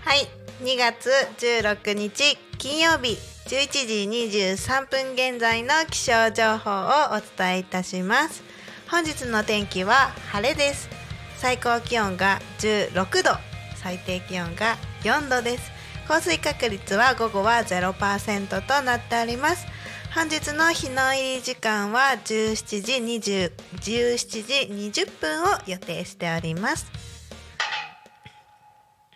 [0.00, 0.26] はい、
[0.62, 8.42] 2月16日金曜日11時23分現在の気象情報をお伝えいたします。
[8.90, 10.88] 本日の天気は晴れです。
[11.36, 13.32] 最高気温が16度、
[13.76, 15.70] 最低気温が4度です。
[16.08, 19.66] 降水確率は午後は0%となっております。
[20.14, 22.92] 本日の日の入り時間は17時
[23.30, 26.86] 20 17時20分を予定しております。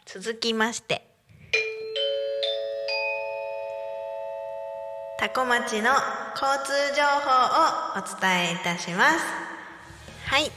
[0.06, 1.06] 続きまして。
[5.18, 5.90] 多古町の
[6.34, 9.18] 交通情報をお伝えいたします。
[10.24, 10.50] はい。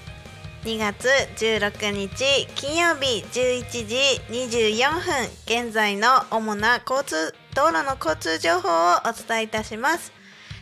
[0.64, 3.96] 2月16日金曜日11時
[4.30, 10.19] 24分現在の主な交通道路の交通情報をお伝えいたします。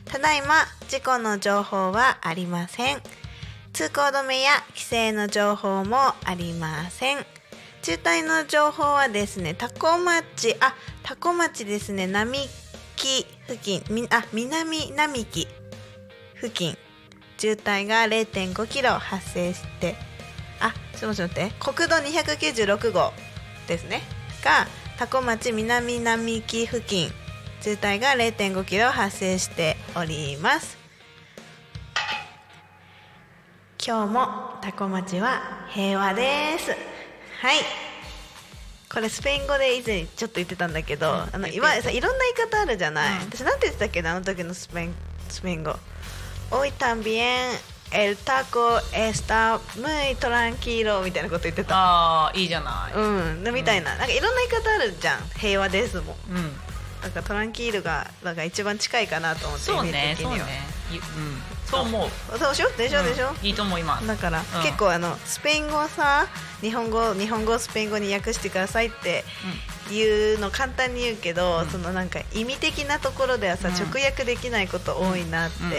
[0.10, 3.02] ただいま事故の情報はありません。
[3.74, 7.18] 通行止めや規制の情報もありません。
[7.82, 12.40] 渋滞の情報はですね多古町あ多古町ですね並
[12.96, 15.48] 木付近みあ南並木
[16.36, 16.78] 付近。
[17.38, 19.96] 渋滞が0.5キロ発生して
[20.60, 23.14] あすみません待って国道296号
[23.68, 24.02] ですね。
[24.44, 24.68] が
[24.98, 27.12] 多古町南並木付近。
[27.62, 30.78] 渋滞が0.5キロ発生しております。
[33.86, 34.28] 今日も
[34.62, 36.72] 多古町は平和です。
[36.72, 36.76] は
[37.54, 37.58] い。
[38.90, 43.24] これスペイン語で以前ちょっと言ってたんだけど、あの今さいろんな言い方あるじゃない、うん。
[43.24, 44.12] 私なんて言ってたっけな？
[44.12, 44.96] あの時のスペイン
[45.30, 45.76] スペイン語
[46.52, 47.60] Hoy también
[47.92, 51.76] el taco está muy tranquilo みたいなこと言ってた。
[51.76, 52.98] ああいいじゃない。
[52.98, 53.44] うん。
[53.44, 55.20] でみたいな,、なんかいろんな言い方あるじゃん。
[55.38, 56.16] 平和ですもん。
[56.30, 56.54] うん、
[57.08, 60.42] なんかトランキールがなんか一番近いかなと思ってそうねそうね。
[60.92, 61.04] ゆうん。
[61.66, 61.82] そう。
[61.84, 62.10] 思う。
[62.38, 62.70] そうでしょ？
[62.72, 63.04] でしょ？
[63.04, 63.48] でしょ、うん。
[63.48, 64.06] いいと思います。
[64.06, 64.44] だから、ん。
[64.62, 66.28] 結構あのスペイン語をさ
[66.60, 69.24] 日本語日本語をスペイン語に訳してくださいって
[69.90, 71.70] いうの簡単に言うけど、うん。
[71.70, 73.74] そのなんか意味的なところではさ、うん。
[73.76, 75.72] 直訳できないこと多いなって、うん。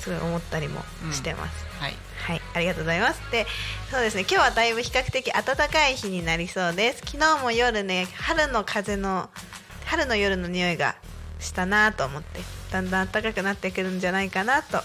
[0.00, 0.82] すごい思ったりも
[1.12, 1.94] してます、はい。
[2.26, 2.42] はい。
[2.54, 3.20] ありがとうございます。
[3.30, 3.46] で
[3.92, 4.22] そうですね。
[4.22, 7.02] 今日はだいぶ比較的暖かい日になりそうです。
[7.04, 9.30] 昨日も夜ね春の風の
[9.84, 10.96] 春の夜の匂いが
[11.40, 14.80] したなと思ってだんだん暖かくなってくるんじゃないかなと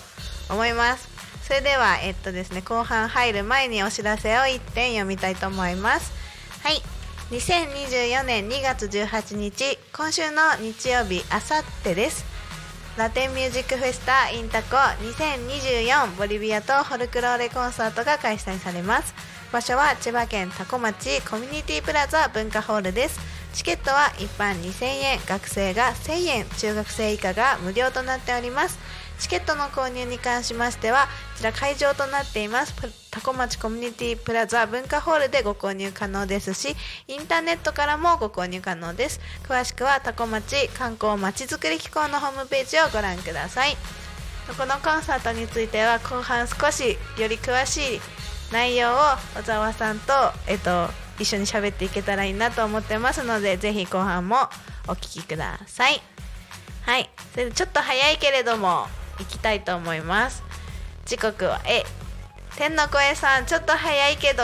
[0.50, 1.08] 思います。
[1.44, 6.12] それではえっとですね後半入る前にお知らせを1点読みたいと思います。
[6.64, 6.82] はい。
[7.32, 12.26] 2024年2月18日今週の日曜日あさってです。
[12.98, 19.14] ラテンミュージックフェスタインタコ2024ボリビアとフォルクローレコンサートが開催されます。
[19.52, 23.20] 場所は千葉県多古町コミュニティプラザ文化ホールです。
[23.60, 28.80] チケットは一般2000円学生が1000円中学生以下が無料となっております。
[29.20, 36.74] チケットの購入に関しましてはこちら会場となっていますプ多古町コミュニティプラザ文化ホールでご購入可能ですし
[37.10, 39.20] インターネットからもご購入可能です。
[39.44, 43.76] 詳しくは多古町観光まちづくり機構のホームページをご覧ください。
[44.58, 48.02] このコンサートについては後半少しより詳しい
[48.54, 48.96] 内容を
[49.36, 50.14] 小沢さんと、
[50.48, 50.88] えっと、
[51.20, 54.38] 一緒に喋っていけたらいいなと思ってますのでぜひ後半も
[54.88, 56.02] お聞きください。
[56.84, 57.10] はい。
[57.34, 58.88] それでちょっと早いけれども
[59.20, 60.44] 行きたいと思います。
[61.06, 61.84] 時刻はえ
[62.56, 64.44] 天の声さんちょっと早いけど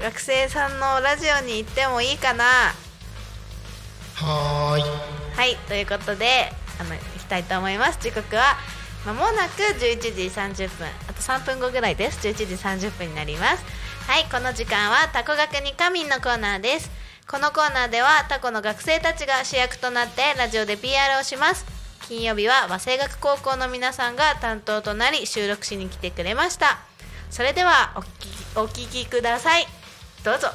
[0.00, 2.44] 学生さんのラジオに行ってもいいかな？
[4.16, 4.82] はーい。
[5.36, 5.56] はい。
[5.68, 7.98] ということであの行きたいと思います。
[8.00, 8.56] 時刻は
[9.06, 10.86] まもなく11時30分。
[11.08, 12.26] あと3分後ぐらいです。
[12.26, 12.44] 11時
[12.88, 13.64] 30分になります
[14.06, 16.90] はいこの時間はタコ学に仮眠のコーナーです。
[17.26, 21.64] このコーナーではタコの学生たちが主役となってラジオで PR をします。
[22.08, 26.78] 金曜日は和製学高校の皆さんが担当となり収録しに来てくれました。
[27.30, 29.66] それではお聞きお聞きください。
[30.24, 30.48] どうぞ。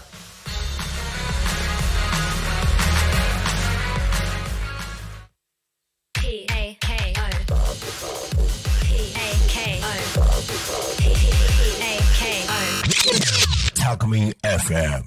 [13.87, 15.01] タコミン FM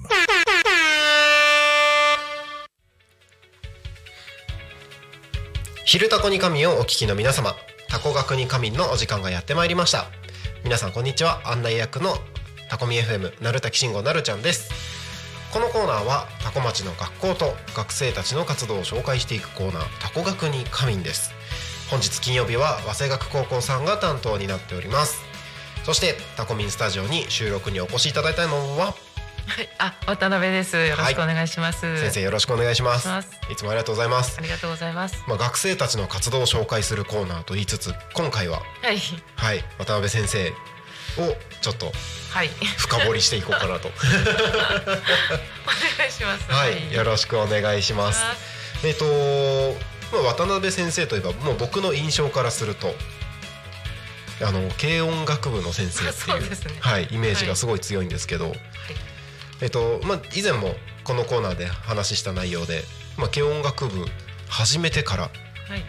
[5.85, 7.53] 昼タコに仮眠をお聞きの皆様、
[7.89, 10.07] タコ学に仮眠のお時間がやってまいりました。
[10.63, 11.47] 皆さんこんにちは。
[11.47, 12.15] 案内役の
[12.71, 14.71] タコミ FM なるたきしんごなるちゃんです。
[15.53, 21.33] このコーナーはタコ町の学校と学生たちの活動を紹介していくコーナータコ学に仮眠です。
[21.91, 25.30] 本日金曜日は早稲学高校さんが担当になっております。
[25.83, 28.93] そしてタコミンスタジオに収録にお越しいただいたのは？
[29.47, 30.77] はい、あ、渡辺です。
[30.77, 31.99] よろしくお願いします。
[31.99, 33.09] 先生よろしくお願いします。
[33.51, 34.37] いつもありがとうございます。
[34.37, 34.41] あ。
[34.41, 35.23] りがとうございます。
[35.27, 38.61] まあ学生たちの活動を紹介するコーナーと言いつつ今回は。
[38.81, 38.99] はい、
[39.35, 39.63] はい。
[39.79, 40.53] 渡辺先生を
[41.61, 41.91] ちょっと
[42.31, 43.89] はい、深掘りしていこうかなと。
[43.89, 44.01] お願
[46.07, 46.49] いします。
[46.49, 46.93] はい。
[46.93, 48.23] よろしくお願いします。
[48.83, 49.05] えっ、と
[50.13, 52.93] まあ渡辺先生といえばもう僕の印象からすると
[54.43, 56.55] あの軽音楽部の先生っていうね。
[56.79, 58.53] はい、イメージがすごい強いんですけど、
[59.61, 62.83] えっ、とまあ以前もこのコーナーで話した内容で、
[63.17, 64.05] まあ、軽音楽部
[64.49, 65.29] 始めてからは
[65.77, 65.83] い、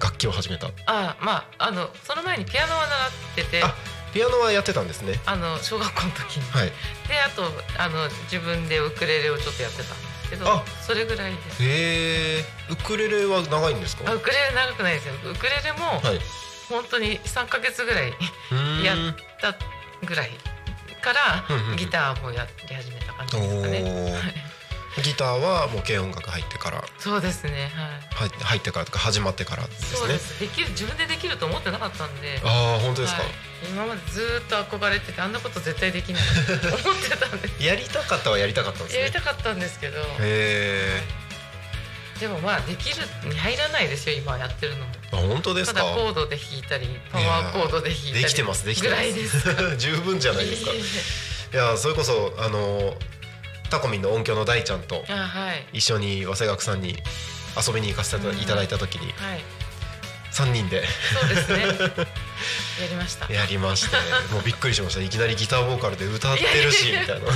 [0.00, 0.68] 楽器を始めた。
[0.86, 2.86] あまああのその前にピアノは
[3.36, 3.74] 習っててあ
[4.14, 5.20] ピアノはやってたんですね。
[5.26, 6.66] あの小学校の時に、はい。
[6.66, 6.72] で
[7.20, 7.44] あと
[7.78, 11.50] あの自分でウクレレをちょっとやってたんですけどあそれぐらいで。
[11.50, 14.10] すへえウクレレは長いんですか？
[14.10, 15.14] あウクレレ長くないですよ。
[15.30, 16.20] ウクレレもはい
[16.68, 18.12] 本当に3か月ぐらい
[18.84, 18.96] やっ
[19.40, 19.54] た
[20.06, 20.30] ぐらい
[21.02, 21.44] から
[21.76, 24.52] ギターもやり始めた感じおですかね。
[25.02, 26.84] ギターはもう軽音楽入ってから。
[26.98, 27.70] そうですね
[28.12, 28.28] はい。
[28.28, 29.98] 入入ってからとか始まってからですね。
[29.98, 32.40] そうですできる自分でできると思ってなかったんで。
[32.44, 33.32] ああ本当ですか、はい。
[33.70, 39.00] 今までずーっと憧れててあんなこと絶対できないと思ってたんで やりたかったはやりたかったんですね。
[39.00, 39.98] やりたかったんですけど。
[39.98, 41.21] へえ
[42.22, 44.92] でもまあできるに入らないですよ今やってるのも。
[45.10, 50.70] あ本当ですたかだコードで弾いたりパワーコードで弾いたりできてますできてぐまらいですす 十分じゃないですか。
[50.70, 50.76] い
[51.56, 52.96] やそれこそあの
[53.70, 55.04] タコミンの音響の大ちゃんと
[55.72, 56.96] 一緒に早稲学さんに
[57.66, 59.40] 遊びに行かせていただいた時にはい
[60.32, 60.84] 3人で。
[61.20, 61.58] そうですね。
[62.80, 63.26] やりました。
[63.26, 63.96] いやりまして。
[64.32, 65.00] もうびっくりしました。
[65.00, 67.26] いきなりギターボーカルで歌ってるしみたいな。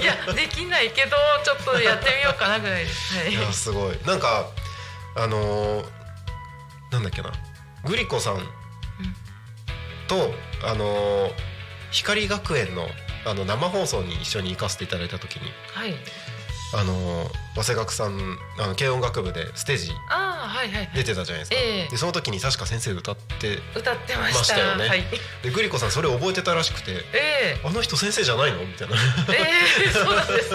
[0.00, 2.92] いやできないけどちょっとやってみようかなぐらいで。
[2.92, 3.30] すはい。
[3.30, 3.98] いやすごい。
[4.04, 4.46] なんか
[5.16, 5.86] あのー
[6.90, 7.32] なんだっけな。
[7.84, 8.46] グリコさん。
[10.08, 11.32] と、あのー
[11.90, 12.88] 光学園の
[13.24, 15.52] あの生放送に一緒に行かせていただいた時に。
[15.72, 15.94] はい
[16.74, 19.92] あのー早稲学さんあの軽音楽部でステージ
[20.94, 21.88] 出てたじゃないですか、ええ。
[21.90, 24.88] でその時に確か先生歌って歌ってましたよね。
[24.88, 25.04] はい。
[25.42, 28.96] でグリコさんそれ覚えてたらしくてえ「あの人先生じゃないの?」みたいな。
[28.96, 29.38] え
[29.84, 30.54] ええそうなんです。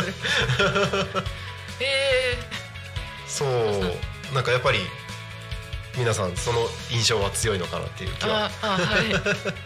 [1.80, 2.38] ええ。
[3.28, 4.34] そう。
[4.34, 4.80] なんかやっぱり
[5.96, 8.46] 皆さんその印象は強いのかなっていう気は。
[8.46, 9.12] ああはい。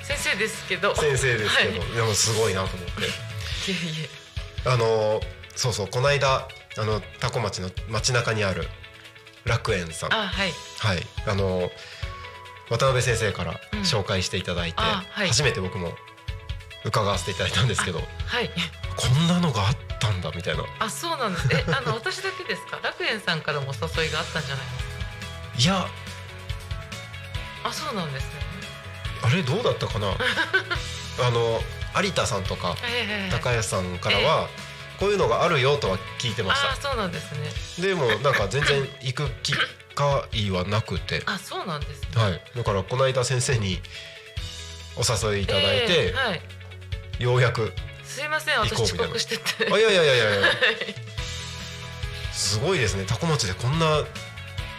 [0.03, 0.93] 先生ですけど。
[0.95, 1.91] 先生ですけど、はい。
[1.91, 3.01] でもすごいなと思って。
[3.01, 3.05] い
[3.69, 4.09] えい
[4.65, 5.21] あの
[5.55, 8.67] そうそうこの間あの多古町の街中にある
[9.45, 10.13] 楽園さん。
[10.13, 10.51] えあはい。
[10.79, 11.03] はい。
[11.27, 11.71] あの
[12.69, 13.79] 渡辺先生からうん。
[13.81, 15.27] 紹介していただいて、あはい。
[15.27, 15.93] 初めて僕も
[16.85, 18.49] 伺わせていただいたんですけどはい。
[18.95, 20.63] こんなのがあったんだみたいな。
[20.79, 21.47] あそうなんです。
[21.51, 22.79] えあの私だけですか？
[22.83, 24.71] 楽園さんからもお誘いがあったんじゃないで
[25.61, 25.73] すか？
[25.73, 25.87] いや。
[27.63, 28.29] あそうなんですね。
[29.23, 30.07] あれどうだったかな？
[31.23, 31.61] あの
[32.01, 32.75] 有田さんとか
[33.31, 34.47] 高安さんからは、
[35.01, 37.49] こういうのがあるよとは聞いてましあそうなんですね。
[37.75, 39.53] たでもなんか全然行く機
[39.95, 41.23] 会はなくて。
[41.25, 42.21] あそうなんですね。
[42.21, 42.41] はい。
[42.55, 43.79] だからこの間先生に
[44.95, 46.41] お誘いいただいて、ええはい。
[47.23, 49.73] ようやくすいません私遅刻してて。
[49.73, 50.47] あいやいやいやいやいや。
[52.31, 53.05] すごいですね。
[53.07, 54.03] 多古町でこんな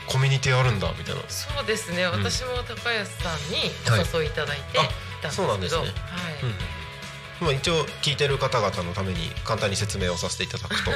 [0.06, 1.22] コミュニティあるんだみたいな。
[1.26, 4.88] そうですね、ん私も高安さんにお誘いいただいてはい
[5.30, 5.80] そうなんですね。
[5.80, 5.90] はい、
[6.44, 6.81] うん
[7.42, 10.90] まあ、一応聞いてる方々のために簡単に説明をさせていただくと。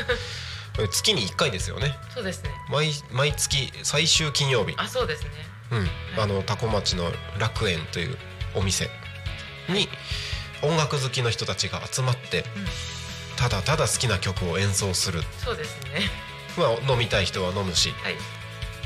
[0.82, 1.98] え 月に1回ですよね。
[2.14, 2.50] そうですね。
[2.68, 5.30] 毎毎月最終金曜日、あそうですね。
[5.70, 5.90] うん、
[6.22, 8.16] あの多古町の楽園という
[8.54, 8.88] お店
[9.68, 9.88] に
[10.62, 12.68] 音楽好きの人たちが集まって、うん。
[13.36, 16.10] ただただ好きな曲を演奏する、そうですね。
[16.56, 18.16] まあ、飲みたい人は飲むしはい。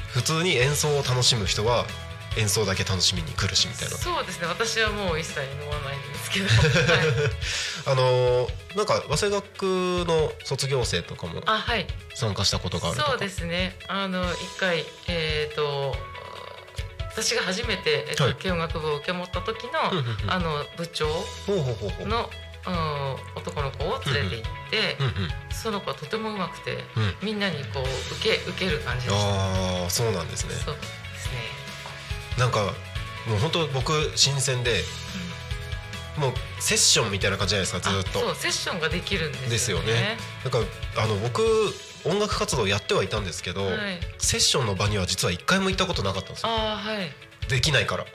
[0.08, 1.86] 普通に演奏を楽しむ人は
[2.36, 3.96] 演奏だけ楽しみに来るしみたいな。
[3.96, 4.46] そうですね。
[4.46, 6.52] 私はもう一切飲まないんですけど、は
[7.02, 7.06] い、
[7.86, 9.62] あのーなんか早稲学
[10.06, 11.42] の卒業生とかも
[12.14, 13.10] 参加したことがあるとか？
[13.10, 13.76] そうですね。
[13.88, 15.94] あの一回えっ、と
[17.10, 18.34] 私が初めて、えっとはい。
[18.34, 20.30] 軽音楽部を受け持った時の、うんうんうん。
[20.30, 22.30] あの部長の、
[22.66, 24.96] うん、男の子を連れて行って、
[25.52, 27.14] その子はとても上手くて、うん。
[27.26, 27.82] みんなにこう
[28.14, 29.82] 受け受ける感じでした。
[29.82, 30.54] ああそうなんですね、
[32.40, 32.72] なんか
[33.28, 34.82] もう本当僕新鮮で
[36.18, 39.92] もうセッションみたいな感じじゃないですかずっあそうとセッションができるんですよね。
[39.92, 40.16] ね。
[40.42, 40.58] なんか
[40.96, 41.42] あの僕
[42.04, 43.76] 音楽活動やってはいたんですけど、はい。
[44.18, 46.48] セッションの場には実は一回も行ったことなかったんですよ。
[46.48, 47.10] ああはいい
[47.50, 48.04] できないから。
[48.04, 48.10] や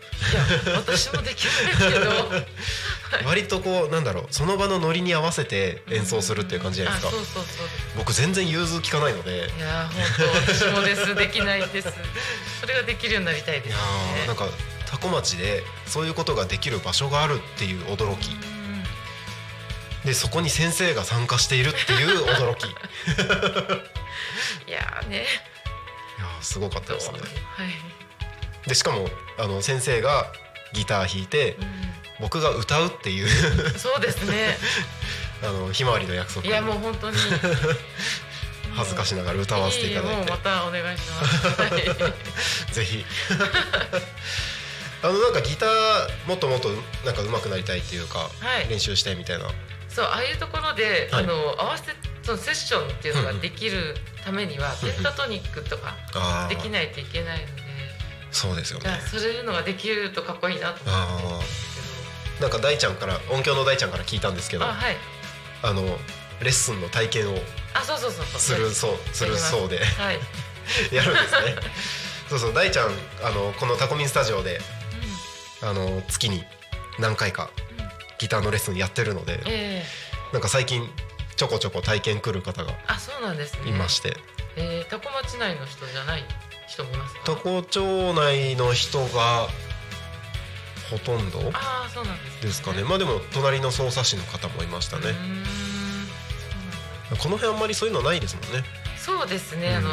[0.77, 2.45] 私もできないけど。
[3.27, 7.09] 割とこうなんだろうその場のノリに合わせて演奏するっていう感じじゃないですか。
[7.09, 7.67] あそうそうそう。
[7.97, 9.51] 僕全然融通きかないので。
[9.57, 10.03] いや本
[10.45, 11.13] 当私もです。
[11.13, 11.89] できないです。
[12.61, 13.71] それができるようになりたいですい
[14.21, 14.47] やなんか
[14.89, 18.29] 多古町でそういうことができる場所があるっていう驚き。
[18.29, 18.83] うん。
[20.05, 22.67] でそこに先生が参加しているっていう驚き。
[22.67, 22.69] い
[24.69, 25.25] いやーね。
[26.19, 27.19] やーすごかったですね。
[27.19, 27.23] は
[27.63, 27.67] い、
[28.67, 30.31] でしかもあの先生が
[30.73, 31.57] ギター弾いて
[32.19, 33.25] 僕が歌うっていう。
[33.25, 34.57] うん、そうですね。
[35.43, 36.47] あのひまわりの約束。
[36.47, 37.17] いやもう本当に。
[38.75, 40.17] 恥ずかしながら歌わせていただいて。
[40.17, 43.05] もうまたお願いします、は いぜひ。
[45.01, 46.69] あのなんかギターもっともっと
[47.05, 48.67] なんか上手くなりたいっていうか、はい。
[48.69, 49.45] 練習したいみたいな。
[49.89, 51.23] そうああいうところで、はい。
[51.23, 57.64] あの合わせそのセッションっていうのができるためには、うんうんペンタトニックとかできないといけないので、
[58.35, 58.99] そうですよね。
[59.09, 60.89] それいうのができるとかっこいいなと思って。
[60.91, 61.39] あ
[62.39, 64.97] あなんか大ちゃんから音響の大ちゃんから聞いたんですけどあはい。
[65.63, 65.83] あの
[66.41, 67.37] レッスンの体験を
[67.73, 68.25] あそうそうそう。
[68.39, 70.19] するそうするそうではい、
[70.93, 71.55] やるんですね。
[72.29, 72.91] そうそう大ちゃん
[73.23, 74.59] あのこのタコミンスタジオで
[75.61, 76.43] あの月に
[76.99, 77.49] 何回か
[78.19, 79.85] ギターのレッスンやってるのでええ。
[80.33, 80.89] なんか最近
[81.37, 82.73] ちょこちょこ体験来る方が
[83.65, 84.17] いまして。
[84.57, 86.23] えー、多古町内の人じゃない？
[86.67, 87.21] 人もいますか？
[87.25, 89.47] 多古町内の人が
[90.89, 92.83] ほとんどああそうなんです、ですかね。
[92.83, 95.13] まあでも隣の匝瑳市の方もいましたね。
[97.21, 98.63] この辺あんまりそういうのないですもんね。
[98.97, 99.75] そうですね、うん。
[99.75, 99.89] あの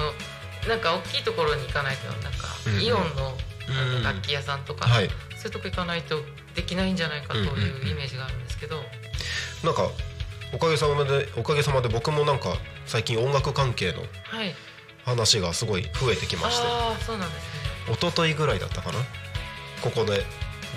[0.69, 2.75] なんか大きいところに行かないとなんか、うん。
[2.75, 2.83] うん。
[2.83, 3.37] イオンの
[4.03, 5.09] 楽器屋さんとか、はい。
[5.37, 6.21] そういうとこ行かないと
[6.55, 8.77] できないんじゃないかとうんうんうんいうイメージがあるんですけど、
[9.65, 9.91] なんか
[10.53, 12.57] おかげさまでおかげさまで僕もなんか
[12.87, 14.55] 最近音楽関係のはい
[15.05, 16.67] 話がすごい増えてきまして。
[16.67, 17.45] ああそうなんです
[17.89, 17.95] ね。
[17.95, 18.99] 一昨日ぐらいだったかな？
[19.83, 20.25] ここで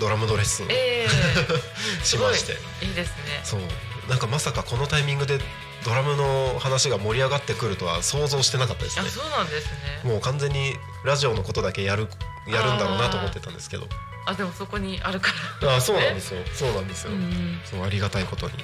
[0.00, 1.08] ドラムのレッスンをええ。
[2.04, 2.52] しまして。
[2.84, 3.40] いいですね。
[3.44, 3.60] そう。
[4.08, 5.38] なんかまさかこのタイミングで
[5.84, 9.06] ドラムの話が盛り上がってくるとは想像してなかったですね。
[9.06, 10.00] あそうなんですね。
[10.04, 12.08] もう完全にラジオのことだけやる
[12.48, 13.88] やるんだろうなと思ってたんですけど。
[14.26, 15.76] あでもそこにあるから。
[15.76, 16.42] あそうなんですよ。
[16.52, 17.60] そうなんですよ、うん。
[17.64, 18.54] そうありがたいことに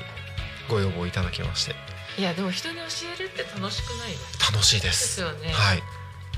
[0.69, 1.77] ご要望いただきまして
[2.19, 2.83] いやでも人に教
[3.15, 5.51] えるって楽しくないです楽しいでですすよね。
[5.53, 5.83] はい。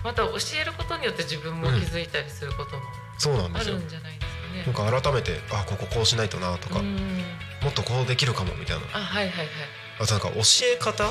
[0.04, 2.82] また教えることによって自分も気づいたりすることも
[3.18, 3.76] そうなんですよ。
[3.76, 4.26] あるんじゃないです
[4.66, 4.84] かね。
[4.86, 6.96] なんか改めてあこここうしないとなとか、うん。
[7.62, 8.82] もっとこうできるかもみたいな。
[8.92, 9.48] あはいはいはい。
[10.00, 10.40] あとなんか教
[10.72, 11.10] え方？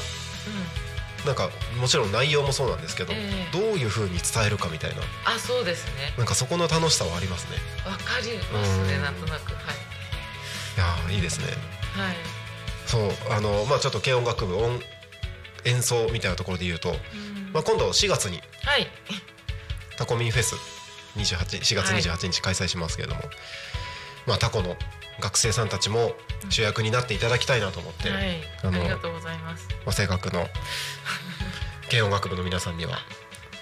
[1.25, 1.49] なんか
[1.79, 3.57] もちろん内容もそうなんですけど、ええ。
[3.57, 5.01] どういう風に伝えるかみたいな。
[5.25, 6.13] あそうですね。
[6.17, 7.57] なんかそこの楽しさはありますね。
[7.85, 9.01] わかりますねうん。
[9.01, 9.53] なんとなく。
[9.53, 9.75] はい。
[10.75, 11.47] いやーいいですね。
[11.95, 12.42] はい
[12.85, 14.79] そうあのまあちょっと軽音楽部音
[15.65, 17.53] 演奏みたいなところで言うと、うん。
[17.53, 18.87] まあ、今度4月にはい。
[19.97, 20.55] タコミンフェス
[21.15, 23.21] 28 4月28日開催しますけれども、
[24.25, 24.75] まあタコの
[25.19, 26.13] 学生さんたちも
[26.49, 28.41] 主役になっていただきたいなと思って、はい。
[28.63, 29.67] あのありがとうございます。
[29.85, 30.49] 早稲学の
[31.89, 32.99] 軽音楽部の皆さんには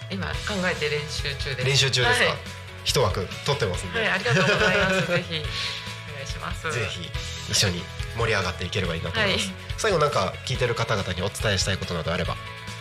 [0.09, 0.34] 今考
[0.65, 1.67] えて練習中です。
[1.67, 2.38] 練習中ですか、はい。
[2.86, 5.07] 一枠取ってますんで、はい、ありがとうございます。
[5.07, 6.72] ぜひお願いします。
[6.72, 7.11] ぜひ
[7.49, 7.84] 一緒に
[8.18, 9.55] 盛り上がっていければいいなと思います、はい。
[9.78, 12.36] 最後なんか聞いてる方々にお伝えしたいことなどあれば。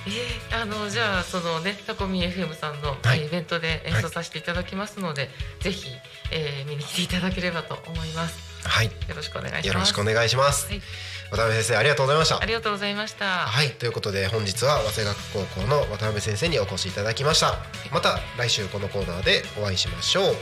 [0.07, 3.26] えーあのじゃあそのねタコミ FM さんの、はい。
[3.26, 5.28] イベントで演奏させていただきますので、
[5.61, 5.91] ぜひ、
[6.33, 8.49] えー見に来ていただければと思います。
[8.65, 8.87] はい。
[8.87, 9.67] よろしくお願いします。
[9.69, 10.83] よろしくお願いします、はい。
[11.31, 12.41] 渡辺先生ありがとうございました。
[12.41, 13.25] ありがとうございました。
[13.25, 13.71] はい。
[13.71, 17.59] ということで本日は早稲学高校の渡辺先生にお越しいただきました。
[17.93, 20.35] また来週このコーナーでお会いしましょう。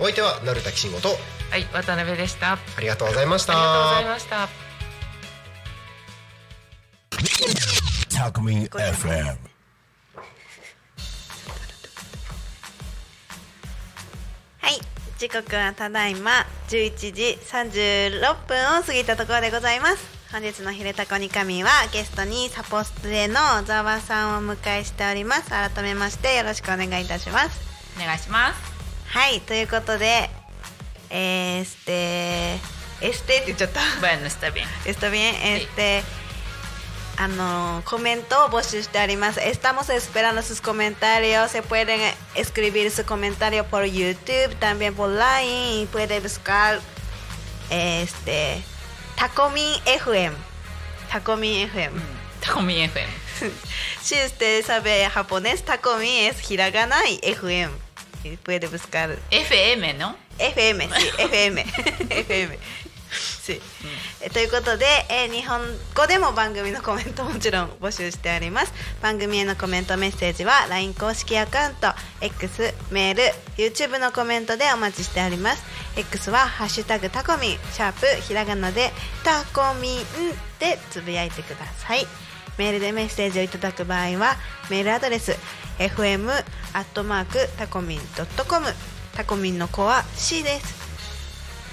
[0.00, 1.08] お相手は成田慎吾と。
[1.50, 2.52] はい、渡辺でした。
[2.52, 3.54] あありがとうございました。
[3.54, 4.48] りがとうございました。
[8.18, 9.38] Talk Me FM.
[14.60, 14.80] はい
[15.18, 16.30] 時刻はただいま
[16.68, 20.18] 11時36分を過ぎたところでございます。
[20.30, 25.50] 本日の「ひれたこに神」はゲストにサポステの小沢さんをお迎えしております。
[25.50, 27.60] 改めましてよろしくお願いいたします。
[28.00, 28.60] お願いします。
[29.08, 30.30] はいということで
[31.10, 32.60] えー、ステ
[33.04, 33.80] エステって言っちゃった
[37.18, 37.58] Bueno, está bien.
[37.58, 42.00] Está bien, este, a no, comento, vos estaremos, estamos esperando sus comentarios, se pueden
[42.34, 46.80] escribir su comentario por YouTube, también por Line, y puede buscar,
[47.70, 48.62] este,
[49.16, 50.36] Takomin FM,
[51.10, 52.00] Takomin FM.
[52.40, 53.12] Takomi FM.
[54.02, 57.72] Si usted sabe japonés, Takomin es hiragana y FM,
[58.24, 60.16] y puede buscar FM, ¿no?
[60.38, 61.66] FM sí、FM
[62.10, 62.58] FM
[63.42, 63.60] sí、
[64.20, 65.60] えということで、えー日本
[65.94, 68.72] 語でも番組のコメントもちろん募集しております。
[69.02, 71.88] 番組へのコメントメッセージは LINE 公式アカウント
[72.20, 73.22] X メール
[73.56, 75.62] YouTube のコメントでお待ちしております。
[75.96, 78.92] X は「ハッシュタグタコミン」シャープひらがなで
[79.24, 79.98] タコミン
[80.58, 82.06] でつぶやいてください。
[82.58, 84.36] メールでメッセージをいただく場合は
[84.68, 85.36] メールアドレス
[85.78, 86.28] fm
[86.72, 88.66] アットマークタコミンドットコム。
[89.14, 90.77] タコミンの子は C です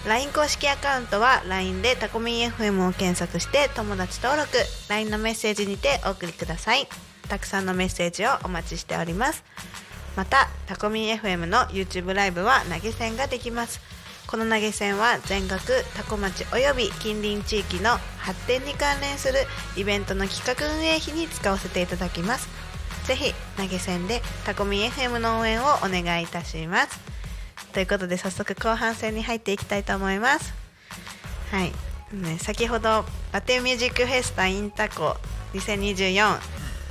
[0.08, 4.52] LINE 公式アカウントは LINE でタコミン FM を検索して友達登録
[4.88, 6.88] LINE のメッセージにてお送りください。
[7.28, 9.44] たくさんのメッセージをお待ちしております。
[10.16, 13.82] またタコミン FM の YouTube ライブは投げ銭ができます。
[14.28, 19.40] この投げ銭は全額タコ町および近隣地域の発展に関連する
[19.76, 22.48] イベントの企画運営費に使わせていただきます。
[23.08, 27.15] ぜひ投げ銭でタコミン FM の応援をお願いいたします。
[27.76, 30.54] ということで早速後半戦に入っていきたいと思います。
[31.52, 31.74] はい、
[32.16, 33.04] ね、先ほど
[33.34, 35.18] バテミュージックフェスタインタコ
[35.54, 36.40] 2024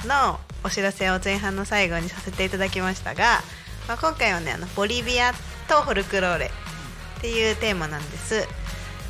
[0.06, 3.40] のお知らせを前半の最後にさせていただきましたが
[3.88, 5.32] まあ、今回はねあのボリビア
[5.68, 8.46] とフォルクローレっていうテーマなんです。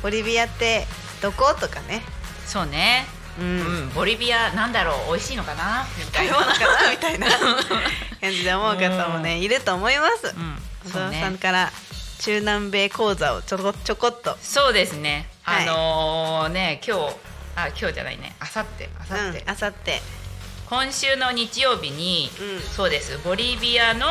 [0.01, 0.85] ボリビアって
[1.21, 2.01] どことかね。
[2.45, 3.05] そうね。
[3.37, 3.87] ううん。
[3.87, 5.11] ん、ボリビアなんだろう？
[5.11, 5.85] 美味しいのかな？
[5.97, 6.37] みたいな。
[6.91, 7.27] みたいな
[8.21, 10.27] 感じで思う方もねいると思います。
[10.27, 10.55] うん
[10.85, 11.71] 小沢さんから
[12.19, 14.37] 中南米講座をちょこちょこっと。
[14.41, 15.27] そうですね。
[15.43, 15.67] はい。
[15.67, 17.15] あのーね今日
[17.55, 18.35] あ今日じゃないね。
[18.39, 20.01] あさってあさってうんあさって
[20.69, 22.61] 今週の日曜日に、うん。
[22.61, 23.17] そうです。
[23.23, 24.07] ボリビアの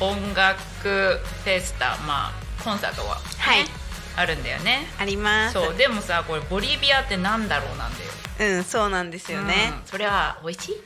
[0.00, 2.32] 音楽フェスタまあ
[2.62, 3.64] コンサートが、ねはい。
[4.16, 4.86] あるんだよね。
[4.98, 5.54] あります。
[5.54, 5.74] そう。
[5.74, 8.10] でもさこれボリビアってなんだろうなんだよ。
[8.38, 9.86] うんそうなんですよね、うん。
[9.86, 10.76] それは美味しい？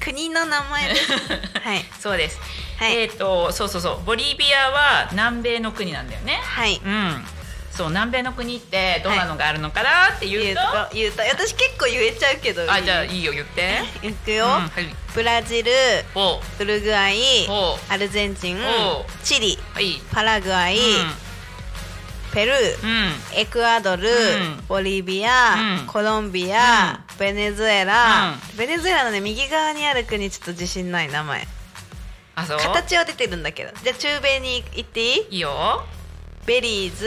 [0.00, 1.12] 国の名前です。
[1.62, 1.84] はい。
[1.98, 2.38] そうです、
[2.78, 2.96] はい。
[2.96, 4.04] えっ、とそうそうそう。
[4.04, 6.40] ボリビアは南米の国なんだよね。
[6.44, 6.80] はい。
[6.84, 7.26] うん。
[7.76, 10.60] そう南米の国ってどんなのがあるのかなっていうと、
[10.94, 11.44] 言うと言うと。
[11.44, 12.70] 私結構言えちゃうけど。
[12.72, 13.82] あじゃあいいいよ言って。
[14.02, 14.70] いくよ、うんはい。
[15.14, 15.72] ブラジル
[16.14, 16.40] お。
[16.58, 17.78] ウルグアイお。
[17.90, 19.04] アルゼンチンお。
[19.22, 20.00] チリはい。
[20.10, 20.78] パラグアイ、
[22.36, 24.62] ペルーエクアドル、ん。
[24.68, 25.86] ボリビア、うん。
[25.86, 31.48] コロンビア、ベネズエラ、ベネズエラのね右側にある国ちょっと自信ない名前。
[32.34, 32.58] あそう？
[32.58, 33.72] 形は出てるんだけど。
[33.82, 35.26] じゃあ中米に行っていい？
[35.30, 35.82] いいよ。
[36.44, 37.06] ベリーズ。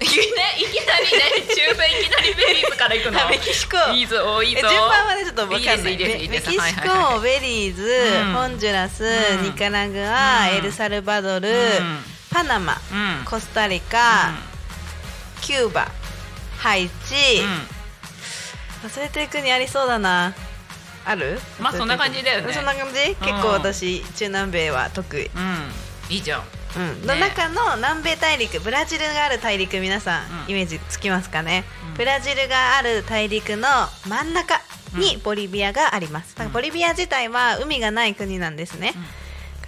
[0.00, 0.22] いきな
[0.56, 3.28] りいきなりね中米いきなりベリーズから行くの？
[3.28, 3.76] メキシコ。
[3.92, 4.60] いいぞいぞ。
[4.66, 5.98] 順番はねちょっと分かんない。
[5.98, 8.32] メキシコ、ベリーズ、うん。
[8.32, 9.42] ホンジュラス、うん。
[9.42, 10.56] ニカラグア、うん。
[10.56, 11.54] エルサルバドル、うん。
[12.30, 13.24] パナマ、うん。
[13.26, 14.32] コスタリカ、
[15.44, 15.88] キューバ。
[16.58, 17.42] ハイチ、
[18.82, 20.34] 忘れてる国ありそうだな。
[21.04, 21.38] ある？
[21.60, 22.50] まあそんな感じだよね。
[22.50, 25.44] そんな感じ、結構私中南米は得意、うん、う
[26.10, 26.42] ん、いいじゃん。
[26.76, 27.06] うん。
[27.06, 30.50] の中の南米大陸ブラジルがある大陸皆さん、うん。
[30.50, 31.94] イメージつきますかね、うん。
[31.94, 33.68] ブラジルがある大陸の
[34.08, 34.58] 真ん中
[34.94, 38.94] にボリビアがあります、だからボリビア自体は海がない国なんですね、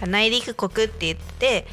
[0.01, 1.67] 内陸国って言って、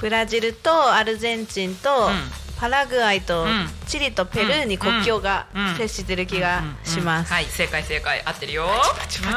[0.00, 2.12] ブラジルとアルゼンチンと、ん
[2.58, 3.68] パラグアイと、うん。
[3.86, 5.46] チリとペルーに国境が
[5.76, 8.66] 接してる気がします、はい正解正解合ってるよ。
[9.08, 9.32] すごい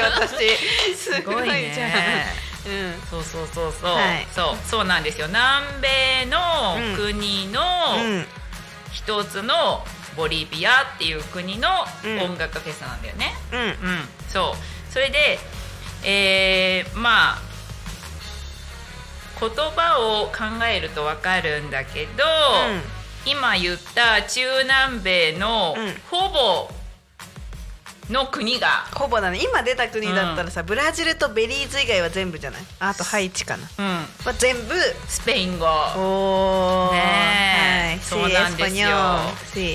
[0.00, 0.56] 私。
[0.96, 3.02] す すごいねじゃん、うん。
[3.10, 4.26] そうそうそうそう、はい。
[4.34, 4.68] そう。
[4.68, 5.28] そうなんですよ。
[5.28, 7.62] 南米の国の
[7.96, 8.26] うん。
[8.92, 9.86] 一つの
[10.16, 11.68] ボリビアっていう国の
[12.04, 12.18] うん。
[12.20, 13.34] 音楽フェスなんだよね。
[13.52, 13.60] うん。
[13.60, 14.92] うん、そう。
[14.92, 15.38] それで、
[16.02, 17.49] えーまあ
[19.40, 22.24] 言葉を考えるとわかるんだけど、
[23.26, 25.94] 今言った中南米のうん。
[26.10, 26.70] ほぼ
[28.10, 29.38] の国が、ほぼだね。
[29.40, 32.62] 今出た国だったらさ、ブラジルとベリーズ以外は全部じゃない？
[32.80, 34.74] あとハイチかな、うん、まあ、全部
[35.06, 35.66] スペイン語。
[35.66, 36.92] おー。
[36.92, 37.88] ねえ。
[37.90, 37.98] はい。
[38.00, 38.88] そうなんですよ。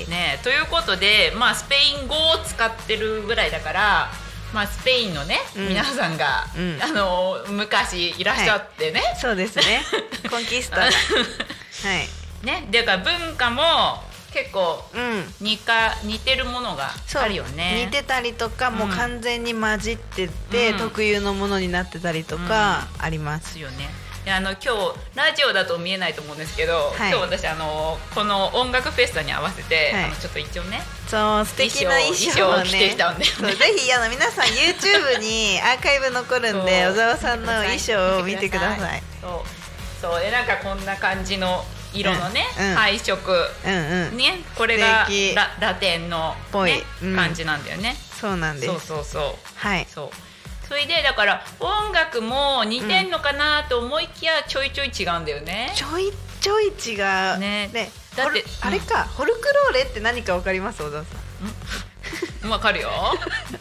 [0.08, 4.10] ね、ということで、まあ、スペイン語を使ってるぐらいだから、
[4.56, 5.68] まあ、スペインのね、うん。
[5.68, 6.82] 皆さんが、うん。
[6.82, 9.82] あの昔いらっしゃってね,、そうですね。
[10.30, 10.82] コンキスタが。
[10.84, 12.08] はい。
[12.42, 14.02] ねだから文化も
[14.32, 15.34] 結構うん。
[15.42, 17.84] 似か似てるものがあるよね。
[17.84, 20.78] 似てたりとか、もう完全に混じってて、うん。
[20.78, 23.90] 特有のものになってたりとかありま、すよね。
[24.26, 24.68] であの今日
[25.14, 27.10] ラジオだと見えないと思うんですけど、はい。
[27.12, 30.04] 今日私あのこの音楽フェスタに合わせて、はい。
[30.06, 39.02] あのちょっと一応ねそう素敵な衣装を着てきたんだよねぜひあの皆さん YouTube に アーカイブ残るんで小沢さんの衣装を見てください。
[39.22, 40.02] そう。
[40.02, 41.64] そうでなんかこんな感じの
[41.94, 42.70] 色のね、うん。
[42.70, 42.74] うん。
[42.74, 43.30] 配色。
[43.64, 44.16] うんうん。
[44.16, 45.06] ねこれが
[45.36, 46.72] ララテンの、ぽい。
[46.72, 47.14] ねうん。
[47.14, 47.96] 感じなんだよね。
[48.20, 48.72] そうなんです。
[48.72, 49.34] そうそうそう。
[49.54, 49.86] はい。
[49.88, 50.25] そう。
[50.68, 55.72] それでだから音楽も似てんのかなと思いきやちょいちょい違うんだよね。
[55.74, 56.94] ちょいちょい違
[57.36, 57.38] う。
[57.38, 57.70] ね。
[57.72, 60.82] でだってあれか、ホルクローレって何かわかります？
[60.82, 62.50] 小沢さん。
[62.50, 62.90] わかるよ。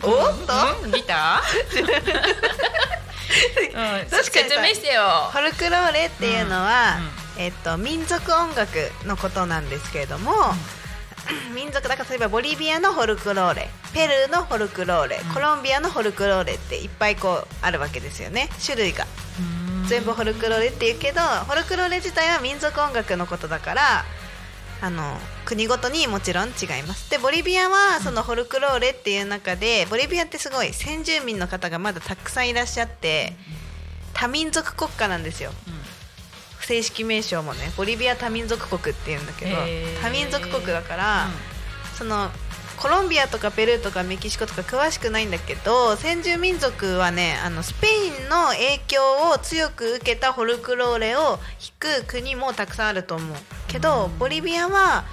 [0.02, 0.08] お？
[0.08, 0.54] っと、
[0.84, 1.42] うん、見た？
[3.74, 5.04] うん、確かにさ説明してよ。
[5.34, 6.98] ホルクローレっていうのは、
[7.38, 8.70] うんえっと民族音楽
[9.06, 10.32] のことなんですけれども、
[11.56, 18.50] 民族だから例えばボリビアのホルクローレペルーのホルクローレ、コロンビアのホルクローレっていっぱいこうあるわけですよね。
[18.64, 19.08] 種類が。
[19.88, 24.06] 全部ホルクローレっていうけどホルクローレ自体は民族音楽のことだから
[24.82, 27.10] あの国ごとにもちろん違います。
[27.10, 33.34] でボリビアはそのホルクローレっていう中でボリビアってすごい先住民の方がまだたくさんいらっしゃって
[34.14, 35.52] 多民族国家なんですよ
[36.68, 39.56] 正式名称もねボリビア多民族国っていうんだけど
[40.02, 41.28] 多民族国だから、
[41.98, 42.30] その
[42.78, 51.40] コロンビアとかペルーとかメキシコとか詳しくないんだけど先住民族はねあのスペインの影響を強く受けたホルクローレを弾
[51.80, 53.38] く国もたくさんあると思う
[53.68, 55.06] けど、ボリビアは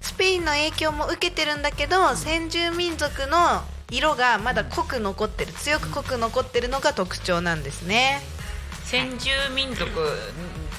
[0.00, 8.20] スペインの影響も受けてるんだけど先住民族の色がまだ濃く残ってる強く濃く残ってるのが特徴なんですね。
[8.84, 9.90] 先住民族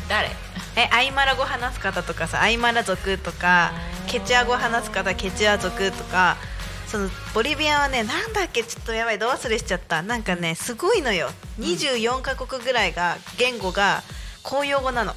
[0.09, 0.29] 誰？
[0.75, 3.71] えアイマラ語話す方とかさアイマラ族とか
[4.07, 6.37] ケチュア語話す方ケチュア族とか
[6.87, 8.63] そのボリビアはねなんだっけ？
[8.63, 10.01] ちょっとやばいど忘れしちゃった。
[10.03, 11.29] なんかねすごいのよ。
[11.59, 14.03] 24カ国ぐらいが言語が
[14.43, 15.13] 公用語なの。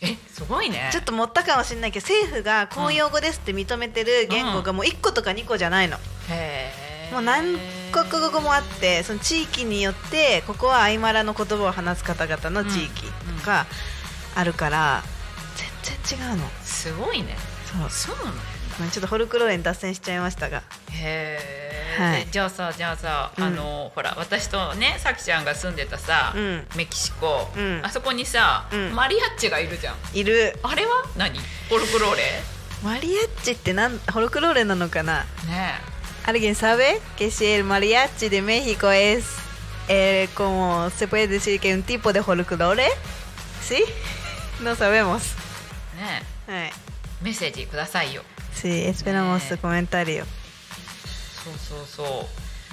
[0.00, 0.88] えすごいね。
[0.92, 5.98] ちょっと持ったかもしれないけど政府が公用語ですって認めてる言語がもう1個とか2個じゃないの。
[6.30, 7.12] へー。
[7.12, 7.58] もう何
[7.90, 13.66] 国語もあってその地域によってここはアイマラの言葉を話す方々の地域とか
[14.38, 15.02] あるから
[15.82, 16.48] 全然違うの。
[16.62, 17.36] すごいね。
[17.66, 18.14] そう。
[18.14, 18.30] そうな
[18.84, 20.62] のちょっとホルクローレン脱線しちゃいましたが。
[20.92, 21.40] へ
[21.98, 22.24] え、はい。
[22.26, 23.44] でじゃあさじゃあさ、うん。
[23.44, 26.66] あのほら私とねさきちゃんが住んでたさ、うん。
[26.76, 27.80] メキシコ、うん。
[27.82, 28.94] あそこにさ、うん。
[28.94, 29.96] マリアッチがいるじゃん。
[30.14, 30.56] いる。
[30.62, 31.02] あれは？
[31.16, 31.36] 何？
[31.68, 32.22] ホルクローレ？
[32.84, 35.24] マリアッチってなんホルクローレンなのかな？
[35.48, 35.74] ね
[36.26, 39.24] ¿Alguien sabe que si el mariachi de México es
[39.88, 42.86] eh, como se puede decir que un tipo de folclore?
[43.60, 43.84] ¿Sí?
[44.62, 45.36] No sabemos.
[45.98, 46.22] えね
[46.60, 46.68] はい。
[46.68, 46.72] え
[47.22, 48.22] メッセージくださいよ
[48.54, 50.24] Sí, esperamos tu comentario.
[51.44, 52.26] そうそうそ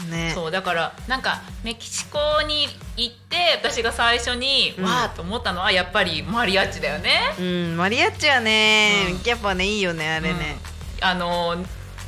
[0.08, 0.32] うね。
[0.34, 2.68] そうだからなんかメキシコに
[2.98, 7.34] 行って私が最初に、うんわーっと思ったのはやっぱりマリアッチだよね。
[7.40, 10.58] うん、マリアッチはね、うんやっぱねいいよねあれね。
[11.00, 11.58] うんあの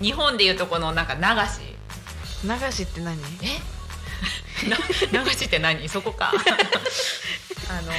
[0.01, 1.75] 日本でいうとこのなんか流し
[2.43, 3.17] 流しって何？
[3.41, 3.59] え？
[4.69, 5.87] な流しって何？
[5.89, 6.31] そこか
[7.69, 7.91] あの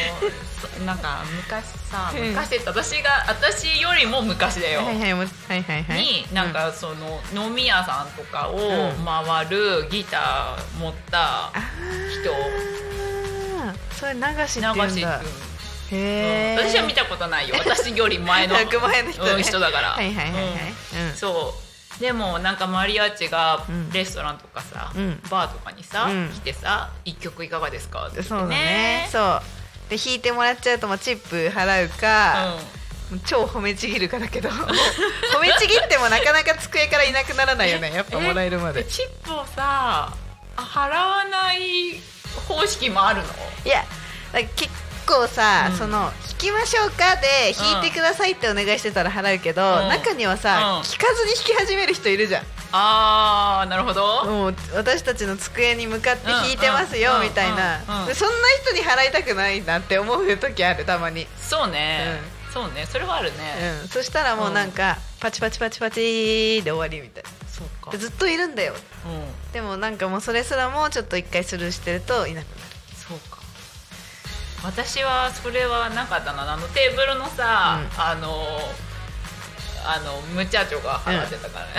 [0.78, 2.28] そなんか昔さうん。
[2.30, 6.02] 昔って私が私よりも昔だよ、はいはいもはいはいはい。
[6.02, 9.04] になんかその飲み屋さんとかをうん。
[9.04, 11.52] 回るギター持ったあ
[12.22, 12.30] 人。
[13.68, 15.20] あ、それ流しって言うんだ。
[15.90, 16.56] へえ。
[16.58, 17.56] 私は見たことないよ。
[17.60, 19.88] 私より前の100前の人ねうん人だから。
[19.90, 20.52] はいはいはいはい。
[21.10, 21.14] うん。
[21.14, 21.54] そ
[21.96, 22.00] う。
[22.00, 23.90] でもなんかマリアッチがうん。
[23.90, 25.20] レストランとかさ、うん。
[25.30, 26.28] バーとかにさ、うん。
[26.32, 29.08] 来てさ「一曲いかがですか?」って言ってそうだね。
[29.10, 29.42] そう。
[29.88, 32.56] で弾いてもらっちゃうともうチップ払うか、
[33.10, 34.48] もう超褒めちぎるかだけど
[35.32, 38.82] 褒めちぎってもなかなか机からいなくならないよね やっぱもらえるまで。
[38.82, 40.12] でチップをさ
[40.56, 42.00] 払わない
[42.48, 43.28] 方式もあるの？
[43.64, 43.84] いや
[44.56, 44.70] 結
[45.06, 45.78] 構さ、うん。
[45.78, 49.88] その弾きましょうかで弾いてくださいってお願いしてたら払うけど、うん。
[49.88, 50.82] 中にはさ、うん。
[50.82, 58.14] 弾かずに弾き始める人いるじゃんあーなるほど、もう私たちの机に向かって弾いてますよ、うんみたいな、そんな
[58.62, 62.20] 人に払いたくないなって思う時あるたまに、そうね、
[62.52, 62.86] そうね。
[62.86, 67.30] それはあるうね、ん、そしたらもうなんか、パチパチパチパチで終わりみたいな。
[67.48, 67.90] そうか。
[67.90, 68.74] でずっといるんだよ。
[69.06, 69.52] うん。
[69.52, 72.60] でもなんかもうそれすらもちょっと一回スルーしてるといなくなる。
[72.94, 73.38] そうか。
[74.64, 76.52] 私はそれはなかったな。
[76.52, 78.58] あのテーブルのさ、うあの
[79.84, 81.72] あのムチャチョが払ってたからね、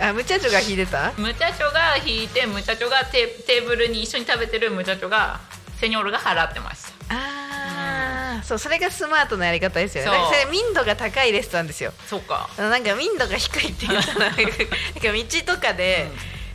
[0.00, 1.12] あムチャチョが弾いてた？
[1.16, 5.40] ムチャチョが引いてムチャチョがテテーブルに一緒に食べてるムチャチョが
[5.80, 7.14] セニョールが払ってました。
[7.14, 10.10] ああ、そうそれがスマートなやり方ですよね。
[10.28, 11.92] それ民度が高いレストランですよ。
[12.06, 12.50] そうか。
[12.58, 16.10] なんか民度が低いって言ったらなんか道とかで、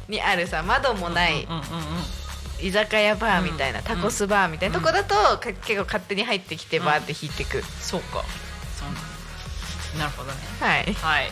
[0.08, 1.64] にあるさ窓もないうんうんうん
[2.62, 3.86] 居酒屋バーみたいな、うん。
[3.86, 8.43] タコスバーみたいなとこだと、か結構勝手に入ってきてバーって引いてく、そうかそうなんだ
[9.98, 10.38] なるほどね。
[10.60, 10.94] はい。
[10.94, 11.32] はい。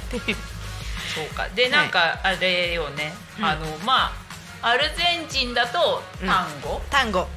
[1.16, 1.50] そうか。
[1.50, 3.46] でなんかあれよね、うん。
[3.46, 4.12] あのま
[4.62, 7.28] あアルゼンチンだと単語単語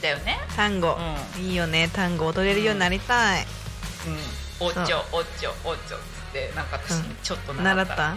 [0.00, 0.96] だよね、単語、
[1.36, 1.90] ういいよね。
[1.92, 3.46] 単語踊れるようになりたい、
[4.60, 6.00] うん、おっちょおっちょおっちょっ
[6.32, 7.16] てなんか私うん。
[7.22, 8.14] ちょっと習った,、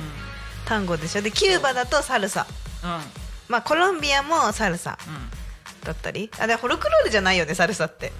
[0.65, 1.21] 単語でしょ？
[1.21, 2.47] でキューバだとサルサ。
[2.83, 2.89] うん。
[2.89, 3.01] うん。
[3.49, 5.29] まあコロンビアもサルサうん。
[5.85, 6.31] だったり？
[6.39, 8.09] あでホルクロールじゃないよねサルサって。
[8.09, 8.13] こ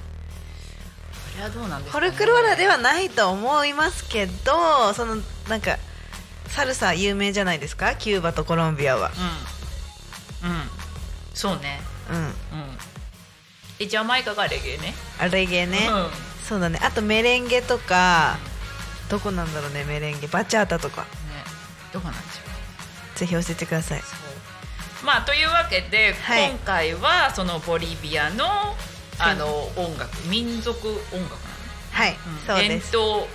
[1.37, 5.17] れはどうなんですホか、ね、ルクローラではないと思いますけどその
[5.49, 5.77] なんか
[6.49, 7.95] サルサ有名じゃないですか？
[7.95, 9.11] キューバとコロンビアは。
[10.43, 10.49] うん。
[10.49, 10.69] うん。
[11.33, 11.81] そうね。
[12.11, 12.17] うん。
[12.17, 12.33] うん。
[13.79, 14.93] でジャマイカがレゲエね。
[15.19, 16.07] あレゲエね、うん。
[16.47, 16.79] そうだね。
[16.83, 18.37] あとメレンゲとか
[19.09, 20.27] どこなんだろうねメレンゲ。
[20.27, 21.01] バチャータとか。
[21.01, 21.07] ね。
[21.91, 22.25] どうなんでしょ
[23.15, 24.01] うぜひ教えてください。
[25.03, 26.49] まあというわけで、はい。
[26.51, 28.45] 今回はそのボリビアの
[29.19, 29.45] あの
[29.75, 30.09] 音楽。
[30.27, 31.29] 民族音楽なの、
[31.91, 32.37] はい、うん。
[32.45, 32.91] そうです。
[32.91, 33.27] 伝統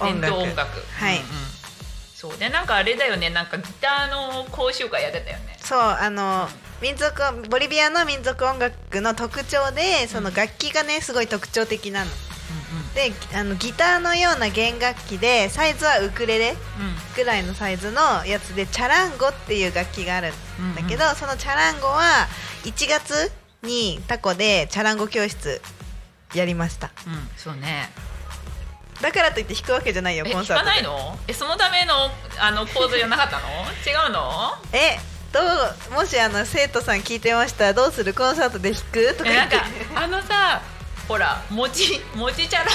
[0.00, 0.80] 伝統音楽。
[0.98, 1.26] はい、うんうん。
[2.14, 2.38] そう。
[2.38, 3.30] でなんかあれだよね。
[3.30, 5.56] なんかギターの講習会やってたよね。
[5.60, 6.48] そうあの
[6.82, 7.14] 民族
[7.48, 12.10] ボリビアの民族音楽の特徴でその楽器がねすごい特徴的なの。
[12.94, 16.56] であのギターのような弦楽器でサイズはウクレレ
[17.16, 22.28] ぐらいのサイズのやつでチャランゴっていう楽器があるんだけど、そのチャランゴは
[22.64, 23.32] 1月
[23.64, 25.60] にタコでチャランゴ教室
[26.34, 26.92] やりました。
[27.06, 27.90] うん、うん、そうね。
[29.02, 30.70] だからといって弾くわけじゃないよコンサートで。
[30.70, 31.18] ないの？
[31.26, 31.92] えそのための
[32.38, 33.46] あの構造じゃなかったの？
[33.84, 34.52] 違うの？
[34.72, 34.98] え
[35.32, 35.40] ど
[35.90, 38.14] うもしあの生徒さん聞いてましたらどうする？
[38.14, 39.14] コンサートで弾く？
[39.16, 39.56] とか言って。
[39.56, 40.62] えなんかあのさ
[41.08, 42.68] ほら餅餅チャラン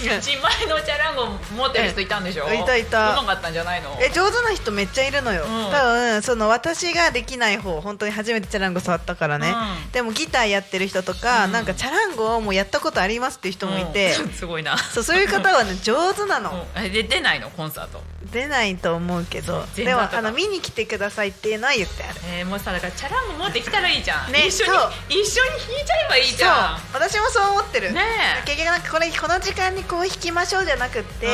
[0.00, 2.44] 自前のチャランゴ持ってる人いたんでしょ？
[2.54, 3.12] いたいた。
[3.12, 3.98] うまかったんじゃないの？
[4.00, 5.70] え上手な人めっちゃいるのよ、うん。
[5.70, 9.52] 多分その私ができない方本当に初めてチャランゴ触ったからね、
[9.84, 9.90] うん。
[9.92, 11.52] でもギターやってる人とか、うん。
[11.52, 14.30] なんかチャランゴをもうやったことありますっていう人もいて、うん。
[14.32, 14.78] すごいな。
[14.78, 16.84] そうそういう方はね上手なの、うん。
[16.84, 17.50] えで出ないの？
[17.50, 18.02] コンサート
[18.32, 22.20] 出ないと思うけどでもあの見に来てくださいっていうのは言ってある。
[22.26, 24.72] えー、もうさだからチャランゴ持ってきたらいいじゃん、ね一緒に
[25.08, 26.78] 一緒に弾いちゃえばいいじゃん。
[26.92, 28.00] 私もそう思ってる、ね
[28.42, 28.46] え。
[28.46, 31.26] 結局なんかこれこの時間にこう弾きましょうじゃなくって、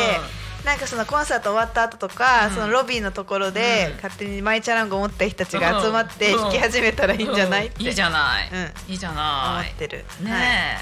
[0.64, 2.54] なんかそのコンサート終わった後とか、うん。
[2.54, 3.96] そのロビーのところで、うん。
[3.96, 7.76] 勝手にマイチャランゴ持った人たちが集まってうん弾き始めたらいいんじゃない、って。
[7.80, 7.86] うん。
[7.86, 8.56] いいじゃない、う
[8.88, 8.92] ん。
[8.92, 9.70] いいじゃ思ない。
[9.70, 10.76] ってる、はい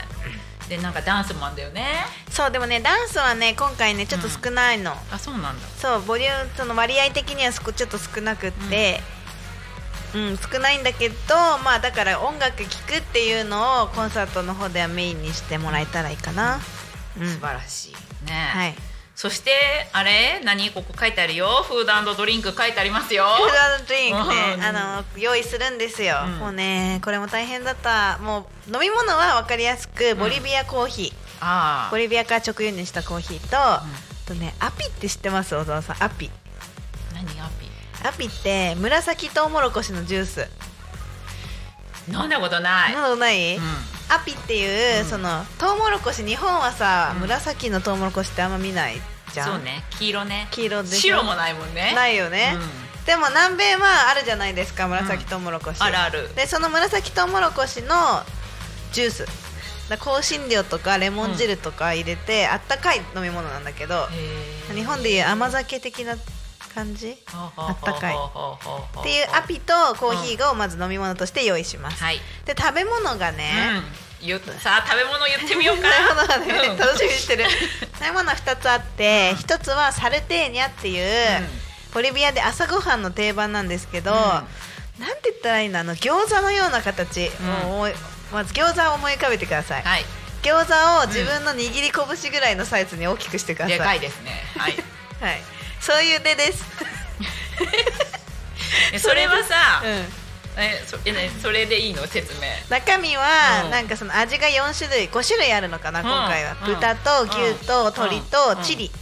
[0.68, 1.86] でなんかダンスもあんだよね。
[2.30, 5.68] そうでもねダンスはね今回ねちょっと少ないの、あそうなんだ。
[5.78, 9.00] そうボリュームその割合的にはちょっと少なくって、
[10.14, 10.38] うん。
[10.38, 11.14] 少ないんだけど
[11.64, 16.60] まあだから音楽聴くっていうのをコンサートの方ではメインにしてもらえたらいいかな、
[17.20, 17.28] うん。
[17.28, 18.26] 素晴らしい。
[18.26, 18.74] ね、はい
[19.14, 19.52] そして
[19.92, 20.40] あれ？
[20.44, 20.70] 何？
[20.70, 21.64] ここ書いてあるよ。
[21.68, 23.24] フードドリンク書いてありますよ。
[23.24, 23.46] フー
[23.78, 24.62] ドドリンクね、うん。
[24.62, 26.38] あの用意するんですよ、うん。
[26.38, 28.18] もうねこれも大変だった。
[28.18, 33.84] もう飲み物は分かりやすくボリビアコーヒー、あボリビアから直輸入したコーヒーと、あ
[34.26, 35.54] とねアピって知ってます？
[35.54, 36.02] 小沢さん。
[36.02, 36.28] アピ。
[37.14, 37.24] 何？
[37.40, 37.68] アピ。
[38.06, 40.48] アピって紫トウモロコシのジュース。
[42.08, 43.62] 飲んだことない、などない、うん
[44.08, 45.08] アピっていう、うん。
[45.08, 47.20] そのトウモロコシ日本はさ、うん。
[47.22, 49.00] 紫のトウモロコシってあんま見ない
[49.32, 49.48] じゃん。
[49.48, 49.84] そうね。
[49.98, 50.48] 黄色ね。
[50.50, 51.18] 黄色でしょ？
[51.18, 51.92] 白もないもんね。
[51.94, 53.04] ないよね、うん。
[53.04, 56.34] でも南米はあるじゃないですか紫トウモロコシ、あるある。
[56.34, 58.22] でその紫トウモロコシの
[58.92, 59.26] ジュース。
[59.90, 64.08] だ香辛料とかレモン汁とか入れて、あったかい飲み物なんだけど
[64.74, 66.16] 日本でいう甘酒的な
[66.74, 67.16] 感じ？
[67.26, 68.14] あったかい。
[68.14, 68.18] っ
[69.00, 73.52] っていうアピとコーヒーをまず飲み物として用意します、はい、で食べ物がね、
[74.22, 75.88] うん、さあ食べ物言ってみようか。
[76.38, 76.78] 食べ物はね、うん。
[76.78, 77.44] 楽しみにしてる。
[77.94, 81.48] 食べ物2つあって1つはサルテーニャっていう、
[81.92, 84.18] ボリビアで朝ごはんの定番なんですけど、うん。
[84.18, 85.80] なんて言ったらいいの？
[85.80, 87.46] あの餃子のような形、うん。
[87.46, 87.94] もう
[88.32, 90.04] まず餃子を思い浮かべてください、はい。
[90.42, 94.44] 餃子を自分の握り拳ぐらいのサイズに大きくしてください、でかいですね。
[94.56, 94.76] はい。
[95.20, 95.42] はい、
[95.84, 96.64] そういう出です、
[98.92, 100.06] え それはさ、うん、
[100.56, 102.06] えそえねそれでいいの？
[102.06, 102.48] 説明。
[102.70, 103.70] 中身は、うん。
[103.70, 106.06] なんかその味が4種類5種類あるのかな、うん。
[106.06, 106.74] 今回は、うん。
[106.74, 108.94] 豚と牛と鶏とチリと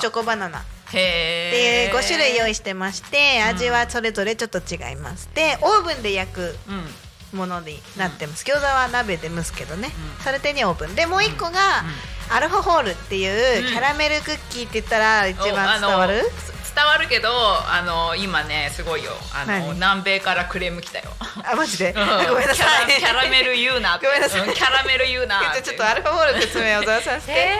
[0.00, 0.64] チョコバナナ。
[0.92, 3.48] へえで5種類用意してましてうん。
[3.50, 5.28] 味はそれぞれちょっと違います。
[5.32, 6.94] でオーブンで焼くうん。
[7.38, 10.24] ものになってます、餃子は鍋で蒸すけどね、うん。
[10.24, 10.96] サルテにオーブン。
[10.96, 11.84] でもう一個が、
[12.30, 13.66] アルファホールっていううん。
[13.66, 19.10] キャラメルクッキーって言ったら一番伝わる、おあのつ伝わるけどあの今ねすごいよ。
[19.34, 19.74] あの何？
[19.74, 21.10] 南米からクレーム来たよ。
[21.20, 21.94] あマジで、うん。
[22.30, 22.86] ごめんなさい。
[22.86, 24.46] キャラメル言うなごめんなさい。
[24.46, 27.58] うんキャラメル言うな ちょっとアルファホール説明を小沢さんして、え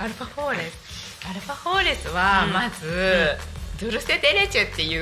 [0.00, 2.52] ー、アルファホーレスアルファホーレスはうん。
[2.52, 3.38] まず、
[3.78, 4.96] ドゥルセデレチェってい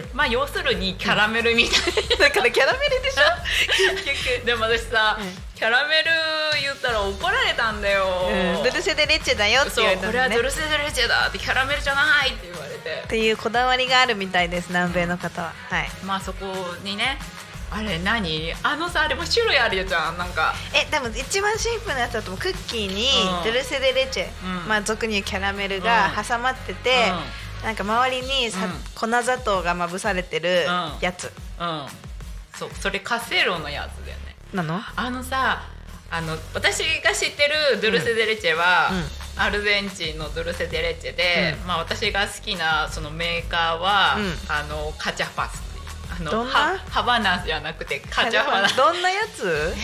[0.00, 3.22] う、まあ要するにキャラメルみたいな、だからキャラメルでしょ？
[4.04, 4.46] 結局。
[4.46, 5.26] でも私さ、うん。
[5.54, 6.10] キャラメル
[6.62, 8.64] 言ったら怒られたんだよ、うん。
[8.64, 10.12] ドルセデレッチェだよって言われたのね。
[10.12, 13.02] これはドルセデレチェだってキャラメルじゃないって言われて。
[13.04, 15.52] っていうこだわりがあるみたいです南米の方は。
[15.70, 15.88] はい。
[16.04, 16.46] まあそこ
[16.82, 17.18] にね
[17.70, 18.52] あれ何？
[18.62, 20.54] あのさあれも種類あるよじゃんなんか。
[20.74, 23.08] えでも一番シンプルなやつだとクッキーに
[23.38, 23.44] うん。
[23.44, 24.26] ドルセデレチェ、
[24.62, 24.68] うん。
[24.68, 27.12] まあ俗に言うキャラメルが挟まってて、
[27.64, 28.72] なんか周りにさ、うん。
[28.94, 31.00] 粉砂糖がまぶされてるうん。
[31.00, 31.32] やつ。
[31.58, 31.86] うん、うん、
[32.54, 34.36] そうそれカセロのやつだよね。
[34.52, 35.62] なの、あのさ
[36.10, 39.42] あの私が知ってるドゥルセデレチェは、うん。
[39.42, 44.34] アルゼンチンのドゥルセデレチェで、うまあ、私が好きなそのメーカーは、うん。
[44.48, 45.84] あのカチャファスっていう。
[46.20, 46.52] あのどんな？
[46.52, 48.68] ハハバナじゃなくてカチャファナ。
[48.68, 49.74] どんなやつ？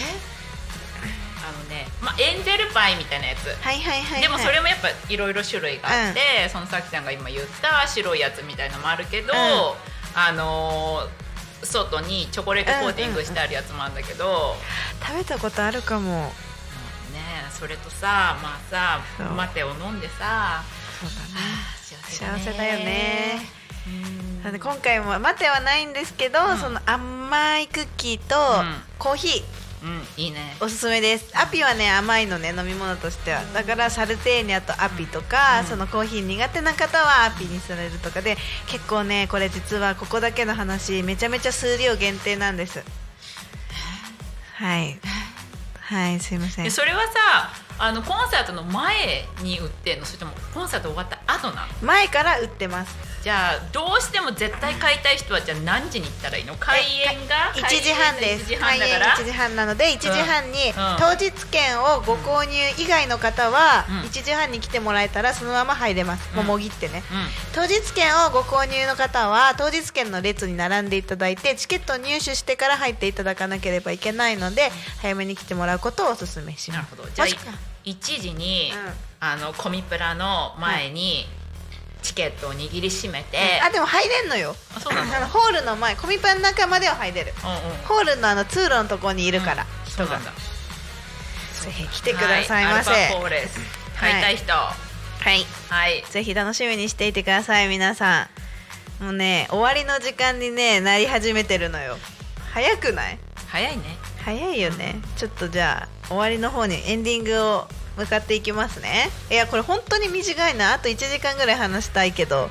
[1.50, 3.48] あのね、まあ、エンゼルパイみたいなやつ。
[3.48, 9.36] はいはいはい、はい、でもそれもやっぱいろいろ種類があって、そのさきちゃんが今言った白いやつみたいのもあるけど、ん。
[10.14, 11.30] あのー
[11.62, 14.56] 外にチョコレートコーティングしてあるやつもあるんだけど、
[15.02, 16.32] 食べたことあるかも。
[17.12, 19.00] ねえそれとさまあさ
[19.36, 20.62] マテを飲んでさ
[21.00, 21.70] そうだね。
[21.76, 23.40] 幸幸せだよね。
[23.86, 24.42] うん。
[24.42, 26.56] なので今回も待てはないんですけど、うん。
[26.56, 28.74] その甘いクッキーとうん。
[28.98, 29.44] コーヒー
[29.82, 30.56] うんいいね。
[30.60, 31.30] おすすめです。
[31.38, 33.42] アピはね甘いのね飲み物としては。
[33.54, 35.66] だからサルテーニャとアピとか、うん。
[35.66, 42.82] そのコーヒー苦手な方はアピにされるとかで結構ねこれ実はここだけの話めちゃめちゃ数量限定なんです。
[44.54, 44.98] はい。
[45.80, 46.64] はいすいません。
[46.64, 50.04] でそれはさあのコンサートの前に売ってんの？
[50.04, 51.72] それともコンサート終わった後なの？
[51.82, 56.56] 前から売ってますじゃあどうしても絶対買いたい人はじゃあ何時に行ったらいいの？
[56.56, 58.44] 開演が？1時半です。
[58.44, 60.74] 1時半開演だから？1時半なので1時半にうん。
[60.98, 64.00] 当日券をご購入以外の方はうん。
[64.08, 67.02] 1時半に来てもらえたらそのまま入れます、もうもぎってね。
[67.12, 67.26] うん。
[67.54, 74.70] 当日券をご購入の方は当日券の列に並んでいただいてチケットを入手してから入っていただかなければいけないので
[75.02, 77.08] 早めに来てもらうことをお勧めしなるますほど。
[77.10, 77.52] じゃあもしくは。
[77.84, 78.92] 1時に、うん。
[79.22, 81.26] あのコミプラの前に
[82.02, 84.56] チケットを握りしめて、あでも入れんのよ。
[84.74, 85.16] あそうなの？
[85.16, 87.32] あのホールの前コミパンの中までは入れる。
[87.44, 87.76] うんうん。
[87.86, 90.08] ホールのあの通路のところにいるから、人が。
[90.08, 90.32] そうなんだ。
[90.32, 92.90] ぜひ来てくださいませ。
[92.90, 93.60] はい、アルファフォーレス。
[93.98, 94.22] 買い。
[94.22, 94.52] たい人。
[94.52, 94.74] は
[95.20, 95.32] は
[95.88, 95.98] い。
[95.98, 98.28] い、ぜひ楽しみにしていてください皆さ
[99.00, 99.04] ん。
[99.04, 101.98] もうね終わりの時間にねなり始めてるのよ。
[102.52, 103.18] 早くない？
[103.48, 103.82] 早いね。
[104.24, 105.00] 早いよね。
[105.16, 107.68] ちょっとじゃあ終わりの方にエンディングを
[108.00, 109.10] 向かっていきますね。
[109.30, 110.74] いやこれ本当に短いな。
[110.74, 112.50] あと1時間ぐらい話したいけど。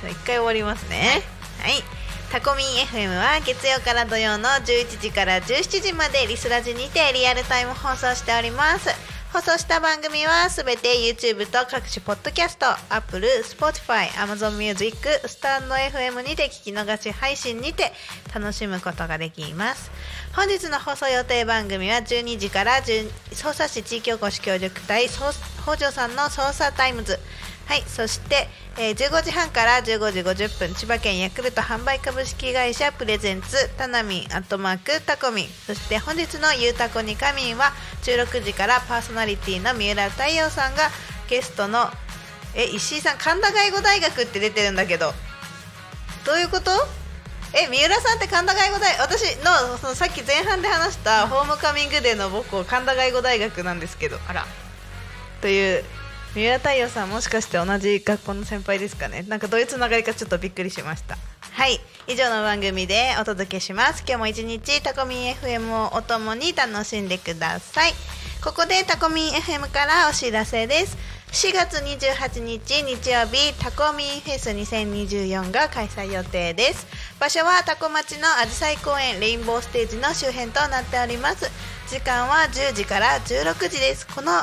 [0.00, 1.22] じゃあ一回終わりますね。
[1.60, 1.82] はい。
[2.30, 8.88] タコミン FM は月曜から土曜の11時から17時までリスラジにてリアルタイム放送しております。
[9.32, 14.94] 放送した番組はすべて YouTube と各種ポッドキャスト Apple、Spotify、Amazon Music、
[15.26, 17.92] スタンド FM にて聞き逃し配信にて
[18.34, 19.90] 楽しむことができます
[20.34, 27.18] 本日の放送予定番組は12時から匝瑳市地域おこし協力隊北条さんの匝瑳タイムズ。
[27.66, 35.42] はいそして、えー15時半から15時50分千葉県ヤクルト販売株式会社プレゼンツタナミンアットマークタコミ。
[35.44, 37.72] ンそして本日のゆうたこにかみんは
[38.02, 40.90] 16時からパーソナリティの三浦太陽さんが
[41.28, 41.90] ゲストの
[42.54, 45.12] え石井さん神田外語大学って出てるんだけど。
[46.24, 46.70] どういうこと？
[47.54, 54.18] え三浦さんって神田外語大私のそのさっき前半で話したホームカミングデーの母校神田外語大学なんですけど。
[54.26, 54.46] あら。
[55.40, 55.84] という
[56.34, 59.24] 三浦太陽さんもしかして同じ学校の先輩ですかね。
[59.28, 61.18] なんかどういうつながりかちょっとびっくりしました。
[61.52, 61.78] はい。
[62.08, 64.02] 以上の番組でお届けします。
[64.06, 67.92] 今日も一日タコミン FM をお供に楽しんでください。
[68.42, 70.96] ここでタコミン FM からお知らせです
[71.32, 76.86] 4月28日日曜日タコミンフェス2024が開催予定です。
[77.18, 81.50] 場所はタコ町のあじさい公園レインボーステージの周辺となっております。
[81.88, 84.06] 時間は10時から16時です。
[84.06, 84.42] この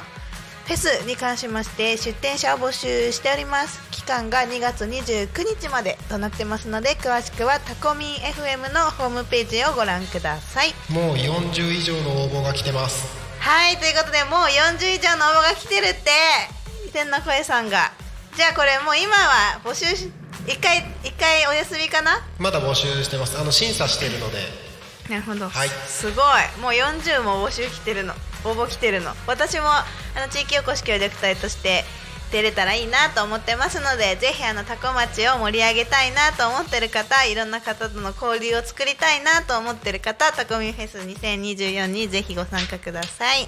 [0.65, 3.79] フェスに関しまして出店者を募集しております。
[3.91, 5.29] 期間が2月29
[5.61, 10.73] 日までとなってますので詳しくはタコミン FM のホームページをご覧ください。
[10.89, 13.07] もう40以上の応募が来てます。
[13.37, 16.09] はいということでもう40以上の応募が来てるって
[16.91, 17.91] 天の声さんが。
[18.35, 20.11] じゃあこれもう今は募集し
[20.47, 22.21] 一回一回お休みかな？
[22.37, 23.39] まだ募集してます。
[23.39, 24.37] あの審査してるので。
[25.09, 25.69] なるほど、はい。
[25.87, 26.61] すごい。
[26.61, 28.13] もう40も募集来てるの。
[28.45, 29.13] 応募来てるの。
[29.27, 29.85] 私もあ
[30.19, 31.83] の地域おこし協力隊として
[32.31, 43.47] 出れたらいいなと思ってますのでぜひあのタコ町を盛り上げたいなと思ってる方いろんな方との交流を作りたいなと思ってる方タコミンフェス2024にぜひご参加ください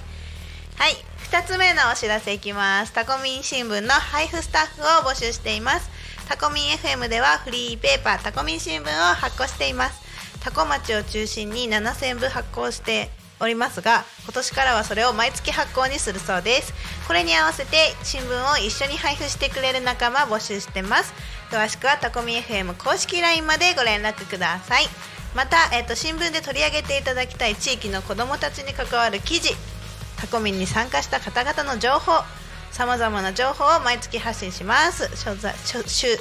[0.78, 0.93] はい
[1.32, 2.91] 2つ目のお知らせいきます。
[2.91, 5.89] タコミン新聞の配布スタッフを募集しています。
[6.28, 10.01] タコミン FM ではフリーペーパータコミン新聞を発行しています。
[10.41, 16.74] タコ町を中心に7000部発行しておりますが今年からはそれを毎月発行にするそうです。
[17.07, 21.13] これに合わせて新聞を一緒に配布してくれる仲間募集してます。
[21.49, 24.88] 詳しくはタコミ FM 公式 LINE までご連絡ください。
[25.34, 29.55] また、えっと新聞で取り上げていただきたい地域の子どもたちに関わる記事
[30.22, 32.11] タコミンに参加した方々の情報
[32.72, 35.09] さまざまな情報を毎月発信します。
[35.26, 35.53] 取材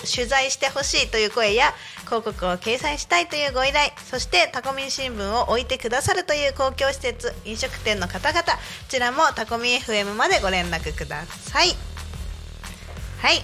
[0.05, 1.73] 取材してほしいという声や
[2.07, 8.49] 広告を掲載したいというご依頼そしてタコミン新聞を置いてくださるという公共施設飲食店の方々こ
[8.89, 11.77] ちらもタコミン FM までご連絡ください。
[13.21, 13.43] はい。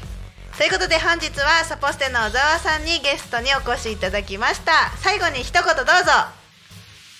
[0.56, 4.72] ということで本日はサポステの小沢さんにゲストにお越しいただきました。
[4.96, 6.45] 最後に一言どうぞ。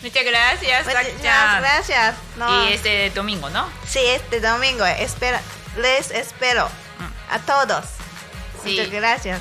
[0.03, 2.15] Muchas gracias, さきちゃん Gracias.
[2.37, 2.47] No.
[2.67, 3.67] Y ese domingo, ¿no?
[3.87, 5.41] Sí, este domingo espera,
[5.79, 6.69] les espero
[7.31, 7.85] a todos.
[8.63, 8.77] Sí.
[8.77, 9.41] Muchas gracias.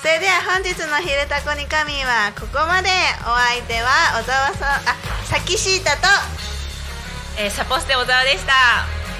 [0.00, 2.88] それでは本日の「ひれたこに神」はここまで
[3.20, 4.96] お相手は小沢さんあ
[5.28, 6.08] さきしーたと
[7.36, 8.52] Eh, サポステ小沢でした。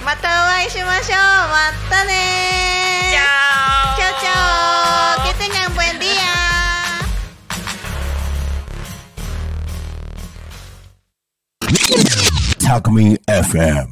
[0.05, 1.18] またお会いしましょう
[1.51, 3.97] またね Chao.
[3.97, 4.31] チャオチャ
[5.20, 6.30] オ Que tengan buen día
[12.59, 13.89] Talk Me FM.